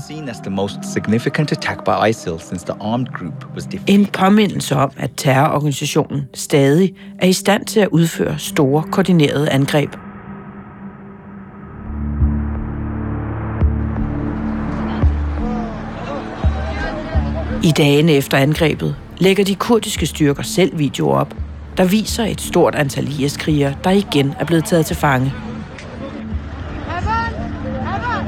En 3.88 4.06
påmindelse 4.06 4.76
om, 4.76 4.92
at 4.98 5.12
terrororganisationen 5.18 6.22
stadig 6.34 6.94
er 7.20 7.28
i 7.28 7.34
stand 7.34 7.66
til 7.66 7.80
at 7.80 7.88
udføre 7.88 8.40
store, 8.40 8.84
koordinerede 8.92 9.50
angreb. 9.50 9.90
I 17.64 17.72
dagene 17.72 18.12
efter 18.12 18.38
angrebet 18.38 18.96
lægger 19.18 19.44
de 19.44 19.56
kurdiske 19.56 20.06
styrker 20.06 20.44
selv 20.44 20.80
videoer 20.80 21.16
op, 21.16 21.34
der 21.78 21.86
viser 21.86 22.26
et 22.26 22.42
stort 22.42 22.76
antal 22.76 23.22
IS-krigere, 23.22 23.76
der 23.84 23.90
igen 23.90 24.34
er 24.40 24.46
blevet 24.46 24.66
taget 24.66 24.86
til 24.86 24.96
fange. 24.96 25.34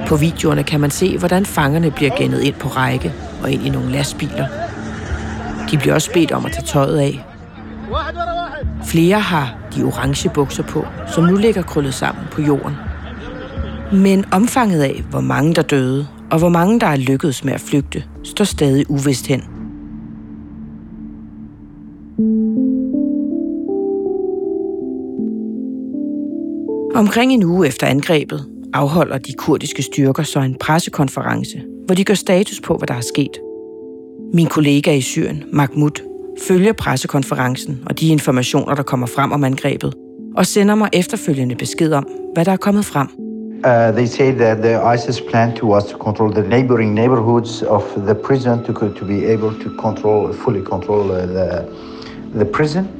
På 0.08 0.16
videoerne 0.16 0.64
kan 0.64 0.80
man 0.80 0.92
se, 0.92 1.18
hvordan 1.18 1.46
fangerne 1.46 1.92
bliver 1.92 2.16
gennet 2.18 2.42
ind 2.42 2.56
på 2.56 2.68
række 2.68 3.14
og 3.44 3.52
ind 3.52 3.66
i 3.66 3.70
nogle 3.70 3.92
lastbiler. 3.92 4.48
De 5.72 5.78
bliver 5.78 5.94
også 5.94 6.14
bedt 6.14 6.32
om 6.32 6.46
at 6.46 6.52
tage 6.52 6.66
tøjet 6.66 6.98
af. 6.98 7.26
Flere 8.86 9.20
har 9.20 9.58
de 9.76 9.84
orange 9.84 10.30
bukser 10.30 10.64
på, 10.64 10.86
som 11.08 11.24
nu 11.24 11.36
ligger 11.36 11.62
krøllet 11.62 11.94
sammen 11.94 12.24
på 12.32 12.42
jorden. 12.42 12.74
Men 13.94 14.26
omfanget 14.32 14.82
af, 14.82 15.04
hvor 15.10 15.22
mange 15.22 15.54
der 15.54 15.62
døde, 15.62 16.08
og 16.32 16.40
hvor 16.40 16.50
mange 16.50 16.80
der 16.80 16.88
er 16.88 16.96
lykkedes 16.96 17.44
med 17.44 17.54
at 17.54 17.62
flygte, 17.62 18.04
står 18.24 18.46
stadig 18.46 18.90
uvist 18.90 19.28
hen. 19.28 19.44
Omkring 27.00 27.34
en 27.34 27.44
uge 27.44 27.68
efter 27.68 27.88
angrebet 27.88 28.46
afholder 28.74 29.18
de 29.18 29.34
kurdiske 29.34 29.84
styrker 29.84 30.24
så 30.24 30.40
en 30.40 30.56
pressekonference, 30.60 31.62
hvor 31.86 31.96
de 31.96 32.04
gør 32.04 32.14
status 32.14 32.62
på, 32.62 32.78
hvad 32.78 32.88
der 32.88 32.94
er 32.94 33.02
sket. 33.02 33.38
Min 34.34 34.48
kollega 34.48 34.96
i 34.96 35.02
Syrien, 35.02 35.44
Mahmoud, 35.54 36.02
følger 36.48 36.74
pressekonferencen 36.74 37.84
og 37.86 38.00
de 38.00 38.08
informationer, 38.08 38.76
der 38.76 38.84
kommer 38.84 39.08
frem 39.08 39.32
om 39.32 39.44
angrebet, 39.44 39.94
og 40.36 40.46
sender 40.46 40.76
mig 40.76 40.90
efterfølgende 40.94 41.56
besked 41.56 41.94
om, 41.94 42.08
hvad 42.34 42.46
der 42.46 42.52
er 42.52 42.58
kommet 42.58 42.86
frem. 42.86 43.08
Uh, 43.66 43.96
they 43.98 44.06
say 44.06 44.32
that 44.32 44.58
the 44.58 44.94
ISIS 44.96 45.22
plan 45.22 45.56
to 45.56 45.74
was 45.74 45.84
to 45.84 45.98
control 45.98 46.32
the 46.32 46.48
neighboring 46.50 46.94
neighborhoods 46.94 47.62
of 47.62 47.84
the 47.96 48.16
prison 48.16 48.64
to, 48.64 48.74
to 48.74 49.06
be 49.06 49.34
able 49.34 49.54
to 49.64 49.70
control, 49.82 50.34
fully 50.34 50.64
control 50.66 51.12
uh, 51.12 51.18
the, 51.18 51.66
the 52.36 52.46
prison. 52.46 52.99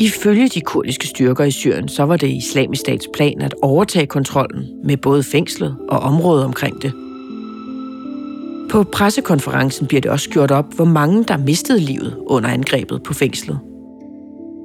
Ifølge 0.00 0.48
de 0.48 0.60
kurdiske 0.60 1.06
styrker 1.06 1.44
i 1.44 1.50
Syrien, 1.50 1.88
så 1.88 2.02
var 2.02 2.16
det 2.16 2.28
islamisk 2.28 2.80
stats 2.80 3.08
plan 3.14 3.42
at 3.42 3.54
overtage 3.62 4.06
kontrollen 4.06 4.64
med 4.84 4.96
både 4.96 5.22
fængslet 5.22 5.76
og 5.88 5.98
området 5.98 6.44
omkring 6.44 6.82
det. 6.82 6.92
På 8.70 8.82
pressekonferencen 8.82 9.86
bliver 9.86 10.00
det 10.00 10.10
også 10.10 10.30
gjort 10.30 10.50
op, 10.50 10.74
hvor 10.74 10.84
mange 10.84 11.24
der 11.24 11.36
mistede 11.36 11.80
livet 11.80 12.16
under 12.26 12.50
angrebet 12.50 13.02
på 13.02 13.14
fængslet. 13.14 13.58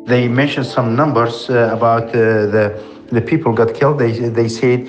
They 0.08 0.28
mentioned 0.28 0.65
some 0.65 0.95
numbers 0.95 1.50
uh, 1.50 1.56
about 1.56 2.04
uh, 2.04 2.54
the 2.54 2.69
the 3.12 3.22
people 3.22 3.54
got 3.54 3.74
killed. 3.74 4.00
They, 4.00 4.12
they 4.30 4.50
said 4.50 4.80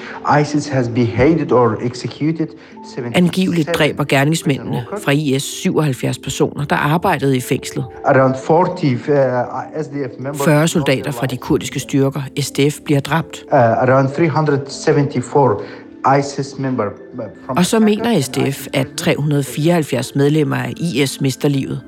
ISIS 0.40 0.68
has 0.68 0.88
beheaded 0.88 1.52
or 1.52 1.78
executed 1.82 2.48
Angiveligt 3.14 3.74
dræber 3.74 4.04
gerningsmændene 4.04 4.86
fra 5.04 5.12
IS 5.12 5.42
77 5.42 6.18
personer, 6.18 6.64
der 6.64 6.76
arbejdede 6.76 7.36
i 7.36 7.40
fængslet. 7.40 7.84
Around 8.04 8.34
40 8.46 9.76
uh, 9.76 9.84
SDF 9.84 10.18
members 10.18 10.44
40 10.44 10.68
soldater 10.68 11.10
fra 11.10 11.26
de 11.26 11.36
kurdiske 11.36 11.80
styrker, 11.80 12.20
SDF, 12.40 12.80
bliver 12.84 13.00
dræbt. 13.00 13.44
Uh, 13.46 13.58
around 13.58 14.08
374 14.08 15.62
ISIS 16.18 16.58
member 16.58 16.84
Og 17.48 17.66
så 17.66 17.78
mener 17.78 18.20
SDF, 18.20 18.66
at 18.74 18.86
374 18.96 20.14
medlemmer 20.14 20.56
af 20.56 20.72
IS 20.76 21.20
mister 21.20 21.48
livet. 21.48 21.80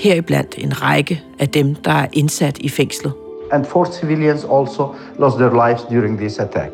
Heriblandt 0.00 0.54
en 0.58 0.82
række 0.82 1.22
af 1.38 1.48
dem, 1.48 1.74
der 1.74 1.92
er 1.92 2.06
indsat 2.12 2.58
i 2.58 2.68
fængslet 2.68 3.12
and 3.54 3.64
four 3.64 3.86
civilians 3.86 4.44
also 4.44 4.94
lost 5.18 5.36
their 5.38 5.50
lives 5.50 5.82
during 5.90 6.18
this 6.18 6.38
attack. 6.38 6.72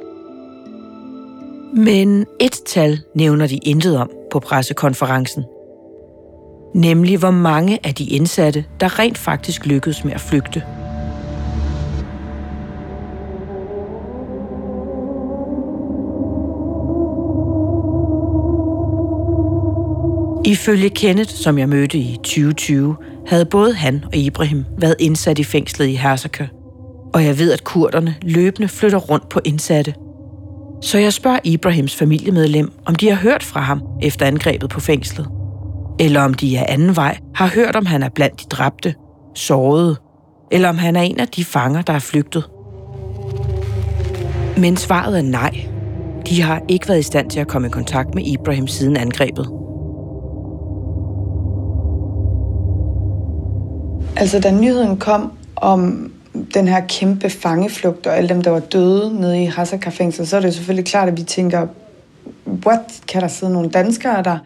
Men 1.72 2.26
et 2.40 2.60
tal 2.66 3.00
nævner 3.14 3.46
de 3.46 3.56
intet 3.56 3.98
om 3.98 4.10
på 4.32 4.40
pressekonferencen. 4.40 5.44
Nemlig 6.74 7.18
hvor 7.18 7.30
mange 7.30 7.78
af 7.86 7.94
de 7.94 8.04
indsatte, 8.04 8.64
der 8.80 8.98
rent 8.98 9.18
faktisk 9.18 9.66
lykkedes 9.66 10.04
med 10.04 10.12
at 10.12 10.20
flygte. 10.20 10.62
Ifølge 20.44 20.90
Kenneth, 20.90 21.30
som 21.30 21.58
jeg 21.58 21.68
mødte 21.68 21.98
i 21.98 22.16
2020, 22.16 22.96
havde 23.26 23.44
både 23.44 23.74
han 23.74 24.04
og 24.06 24.16
Ibrahim 24.16 24.64
været 24.78 24.96
indsat 24.98 25.38
i 25.38 25.44
fængslet 25.44 25.86
i 25.86 25.94
Hersaka 25.94 26.46
og 27.14 27.24
jeg 27.24 27.38
ved, 27.38 27.52
at 27.52 27.64
kurderne 27.64 28.14
løbende 28.22 28.68
flytter 28.68 28.98
rundt 28.98 29.28
på 29.28 29.40
indsatte. 29.44 29.94
Så 30.82 30.98
jeg 30.98 31.12
spørger 31.12 31.38
Ibrahims 31.44 31.96
familiemedlem, 31.96 32.72
om 32.86 32.94
de 32.94 33.08
har 33.08 33.16
hørt 33.16 33.42
fra 33.42 33.60
ham 33.60 33.82
efter 34.02 34.26
angrebet 34.26 34.70
på 34.70 34.80
fængslet. 34.80 35.28
Eller 35.98 36.20
om 36.20 36.34
de 36.34 36.58
af 36.58 36.72
anden 36.72 36.96
vej 36.96 37.18
har 37.34 37.46
hørt, 37.46 37.76
om 37.76 37.86
han 37.86 38.02
er 38.02 38.08
blandt 38.08 38.40
de 38.40 38.44
dræbte, 38.50 38.94
sårede, 39.34 39.96
eller 40.50 40.68
om 40.68 40.78
han 40.78 40.96
er 40.96 41.02
en 41.02 41.20
af 41.20 41.28
de 41.28 41.44
fanger, 41.44 41.82
der 41.82 41.92
er 41.92 41.98
flygtet. 41.98 42.44
Men 44.56 44.76
svaret 44.76 45.18
er 45.18 45.22
nej. 45.22 45.66
De 46.26 46.42
har 46.42 46.62
ikke 46.68 46.88
været 46.88 46.98
i 46.98 47.02
stand 47.02 47.30
til 47.30 47.40
at 47.40 47.48
komme 47.48 47.68
i 47.68 47.70
kontakt 47.70 48.14
med 48.14 48.26
Ibrahim 48.26 48.66
siden 48.66 48.96
angrebet. 48.96 49.50
Altså, 54.16 54.40
da 54.40 54.50
nyheden 54.50 54.96
kom 54.96 55.32
om 55.56 56.09
den 56.54 56.68
her 56.68 56.80
kæmpe 56.88 57.30
fangeflugt 57.30 58.06
og 58.06 58.16
alle 58.16 58.28
dem, 58.28 58.42
der 58.42 58.50
var 58.50 58.60
døde 58.60 59.20
nede 59.20 59.42
i 59.42 59.44
Hasaka 59.44 59.90
fængsel, 59.90 60.26
så 60.26 60.36
er 60.36 60.40
det 60.40 60.54
selvfølgelig 60.54 60.84
klart, 60.84 61.08
at 61.08 61.16
vi 61.16 61.22
tænker, 61.22 61.66
what, 62.66 62.80
kan 63.08 63.20
der 63.20 63.28
sidde 63.28 63.52
nogle 63.52 63.70
danskere 63.70 64.22
der? 64.22 64.38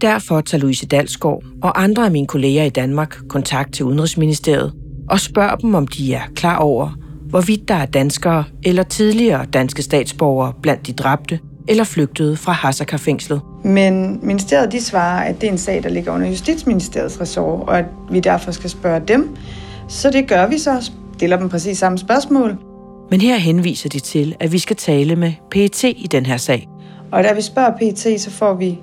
Derfor 0.00 0.40
tager 0.40 0.60
Louise 0.60 0.86
Dalsgaard 0.86 1.42
og 1.62 1.82
andre 1.82 2.04
af 2.04 2.10
mine 2.10 2.26
kolleger 2.26 2.64
i 2.64 2.68
Danmark 2.68 3.16
kontakt 3.28 3.74
til 3.74 3.84
Udenrigsministeriet 3.84 4.72
og 5.10 5.20
spørger 5.20 5.56
dem, 5.56 5.74
om 5.74 5.86
de 5.86 6.14
er 6.14 6.22
klar 6.34 6.56
over, 6.56 6.98
hvorvidt 7.28 7.68
der 7.68 7.74
er 7.74 7.86
danskere 7.86 8.44
eller 8.64 8.82
tidligere 8.82 9.46
danske 9.52 9.82
statsborgere 9.82 10.52
blandt 10.62 10.86
de 10.86 10.92
dræbte 10.92 11.38
eller 11.68 11.84
flygtede 11.84 12.36
fra 12.36 12.52
Hasaka-fængslet. 12.52 13.40
Men 13.64 14.20
ministeriet 14.22 14.72
de 14.72 14.80
svarer, 14.80 15.24
at 15.24 15.40
det 15.40 15.46
er 15.46 15.52
en 15.52 15.58
sag, 15.58 15.82
der 15.82 15.88
ligger 15.88 16.12
under 16.12 16.28
Justitsministeriets 16.28 17.20
ressort, 17.20 17.68
og 17.68 17.78
at 17.78 17.84
vi 18.10 18.20
derfor 18.20 18.50
skal 18.50 18.70
spørge 18.70 19.00
dem, 19.08 19.36
så 19.88 20.10
det 20.10 20.28
gør 20.28 20.46
vi 20.46 20.58
så, 20.58 20.90
stiller 21.16 21.36
dem 21.36 21.48
præcis 21.48 21.78
samme 21.78 21.98
spørgsmål. 21.98 22.56
Men 23.10 23.20
her 23.20 23.36
henviser 23.36 23.88
de 23.88 23.98
til, 23.98 24.36
at 24.40 24.52
vi 24.52 24.58
skal 24.58 24.76
tale 24.76 25.16
med 25.16 25.32
PET 25.50 25.84
i 25.84 26.08
den 26.10 26.26
her 26.26 26.36
sag. 26.36 26.68
Og 27.12 27.24
da 27.24 27.32
vi 27.32 27.42
spørger 27.42 27.76
PET, 27.78 28.20
så 28.20 28.30
får 28.30 28.54
vi 28.54 28.78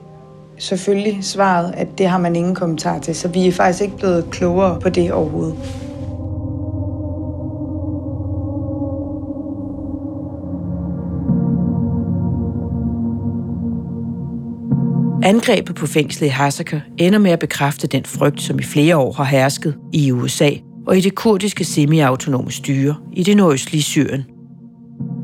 selvfølgelig 0.57 1.23
svaret, 1.23 1.73
at 1.77 1.87
det 1.97 2.07
har 2.07 2.17
man 2.17 2.35
ingen 2.35 2.55
kommentar 2.55 2.99
til, 2.99 3.15
så 3.15 3.27
vi 3.27 3.47
er 3.47 3.51
faktisk 3.51 3.83
ikke 3.83 3.97
blevet 3.97 4.25
klogere 4.31 4.79
på 4.79 4.89
det 4.89 5.11
overhovedet. 5.11 5.55
Angrebet 15.23 15.75
på 15.75 15.87
fængslet 15.87 16.27
i 16.27 16.29
Hasaka 16.29 16.79
ender 16.97 17.19
med 17.19 17.31
at 17.31 17.39
bekræfte 17.39 17.87
den 17.87 18.05
frygt, 18.05 18.41
som 18.41 18.59
i 18.59 18.63
flere 18.63 18.97
år 18.97 19.11
har 19.11 19.23
hersket 19.23 19.77
i 19.93 20.11
USA 20.11 20.49
og 20.87 20.97
i 20.97 21.01
det 21.01 21.15
kurdiske 21.15 21.65
semiautonome 21.65 22.51
styre 22.51 22.95
i 23.13 23.23
det 23.23 23.37
nordøstlige 23.37 23.83
Syrien. 23.83 24.23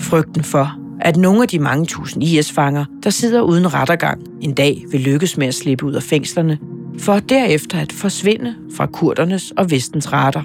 Frygten 0.02 0.44
for, 0.44 0.72
at 1.02 1.18
nogle 1.18 1.42
af 1.42 1.48
de 1.48 1.60
mange 1.60 1.86
tusind 1.86 2.24
IS-fanger, 2.24 2.86
der 3.04 3.10
sidder 3.10 3.42
uden 3.42 3.74
rettergang, 3.74 4.22
en 4.42 4.54
dag 4.54 4.84
vil 4.92 5.02
lykkes 5.02 5.38
med 5.38 5.48
at 5.48 5.56
slippe 5.56 5.86
ud 5.86 5.94
af 5.94 6.04
fængslerne, 6.04 6.58
for 7.00 7.20
derefter 7.20 7.80
at 7.80 7.92
forsvinde 7.92 8.56
fra 8.76 8.86
kurdernes 8.86 9.52
og 9.52 9.72
vestens 9.72 10.14
retter. 10.14 10.42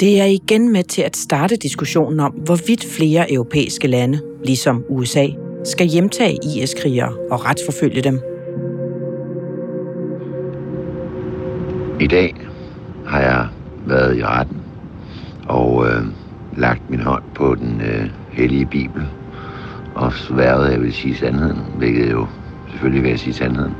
Det 0.00 0.20
er 0.20 0.24
igen 0.24 0.72
med 0.72 0.84
til 0.84 1.02
at 1.02 1.16
starte 1.16 1.56
diskussionen 1.56 2.20
om, 2.20 2.32
hvorvidt 2.32 2.84
flere 2.84 3.32
europæiske 3.32 3.88
lande, 3.88 4.20
ligesom 4.44 4.84
USA, 4.88 5.26
skal 5.64 5.86
hjemtage 5.86 6.38
IS-krigere 6.44 7.12
og 7.30 7.44
retsforfølge 7.44 8.00
dem. 8.02 8.20
I 12.00 12.06
dag 12.06 12.34
har 13.06 13.20
jeg 13.20 13.48
været 13.86 14.18
i 14.18 14.24
retten 14.24 14.56
og 15.48 15.86
øh, 15.86 16.04
lagt 16.56 16.90
min 16.90 17.00
hånd 17.00 17.22
på 17.34 17.54
den 17.54 17.80
øh, 17.80 18.10
hellige 18.32 18.66
bibel 18.66 19.02
og 19.94 20.12
sværet, 20.12 20.66
at 20.66 20.72
jeg 20.72 20.80
vil 20.80 20.92
sige 20.92 21.16
sandheden, 21.16 21.58
hvilket 21.78 22.10
jo 22.10 22.26
selvfølgelig 22.70 23.02
vil 23.02 23.10
jeg 23.10 23.18
sige 23.18 23.34
sandheden. 23.34 23.72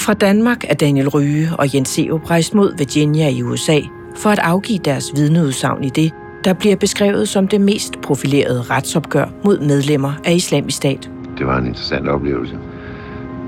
Fra 0.00 0.14
Danmark 0.14 0.64
er 0.68 0.74
Daniel 0.74 1.08
Ryge 1.08 1.48
og 1.58 1.74
Jens 1.74 1.88
Seo 1.88 2.20
rejst 2.30 2.54
mod 2.54 2.78
Virginia 2.78 3.28
i 3.28 3.42
USA 3.42 3.80
for 4.16 4.30
at 4.30 4.38
afgive 4.38 4.78
deres 4.78 5.12
vidneudsagn 5.16 5.84
i 5.84 5.88
det, 5.88 6.12
der 6.44 6.52
bliver 6.52 6.76
beskrevet 6.76 7.28
som 7.28 7.48
det 7.48 7.60
mest 7.60 8.00
profilerede 8.00 8.62
retsopgør 8.62 9.26
mod 9.44 9.60
medlemmer 9.60 10.12
af 10.24 10.32
islamisk 10.32 10.76
stat. 10.76 11.10
Det 11.38 11.46
var 11.46 11.58
en 11.58 11.66
interessant 11.66 12.08
oplevelse. 12.08 12.58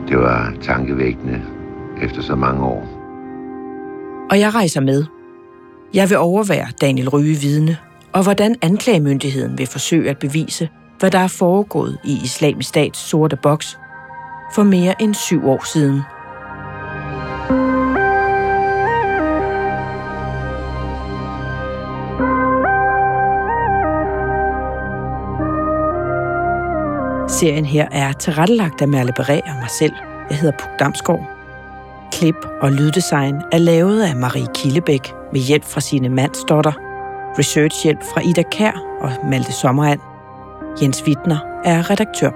Det 0.08 0.18
var 0.18 0.52
tankevækkende 0.62 1.42
efter 2.02 2.22
så 2.22 2.34
mange 2.34 2.62
år. 2.64 2.88
Og 4.30 4.40
jeg 4.40 4.54
rejser 4.54 4.80
med. 4.80 5.19
Jeg 5.94 6.10
vil 6.10 6.18
overvære 6.18 6.66
Daniel 6.80 7.08
Ryge 7.08 7.36
vidne, 7.36 7.76
og 8.12 8.22
hvordan 8.22 8.56
anklagemyndigheden 8.62 9.58
vil 9.58 9.66
forsøge 9.66 10.10
at 10.10 10.18
bevise, 10.18 10.68
hvad 10.98 11.10
der 11.10 11.18
er 11.18 11.28
foregået 11.28 11.98
i 12.04 12.20
islamisk 12.24 12.68
stats 12.68 12.98
sorte 12.98 13.36
boks 13.36 13.78
for 14.54 14.62
mere 14.62 15.02
end 15.02 15.14
syv 15.14 15.48
år 15.48 15.64
siden. 15.64 16.00
Serien 27.28 27.64
her 27.64 27.88
er 27.92 28.12
tilrettelagt 28.12 28.82
af 28.82 28.88
Merle 28.88 29.12
Beret 29.12 29.42
og 29.42 29.56
mig 29.60 29.70
selv. 29.70 29.92
Jeg 30.30 30.38
hedder 30.38 30.56
Puk 30.58 30.78
Damsgaard. 30.78 31.39
Klip 32.12 32.34
og 32.60 32.72
lyddesign 32.72 33.34
er 33.52 33.58
lavet 33.58 34.02
af 34.02 34.16
Marie 34.16 34.46
Killebæk 34.54 35.12
med 35.32 35.40
hjælp 35.40 35.64
fra 35.64 35.80
sine 35.80 36.08
mandsdotter. 36.08 36.72
Researchhjælp 37.38 38.02
fra 38.14 38.20
Ida 38.20 38.42
Kær 38.42 38.72
og 39.00 39.10
Malte 39.30 39.52
Sommerand. 39.52 40.00
Jens 40.82 41.04
Wittner 41.06 41.38
er 41.64 41.90
redaktør. 41.90 42.30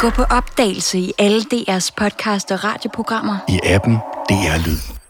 Gå 0.00 0.10
på 0.10 0.22
opdagelse 0.22 0.98
i 0.98 1.12
alle 1.18 1.40
DR's 1.40 1.90
podcast 1.96 2.52
og 2.52 2.64
radioprogrammer. 2.64 3.36
I 3.48 3.60
appen 3.64 3.94
DR 4.28 4.66
Lyd. 4.66 5.01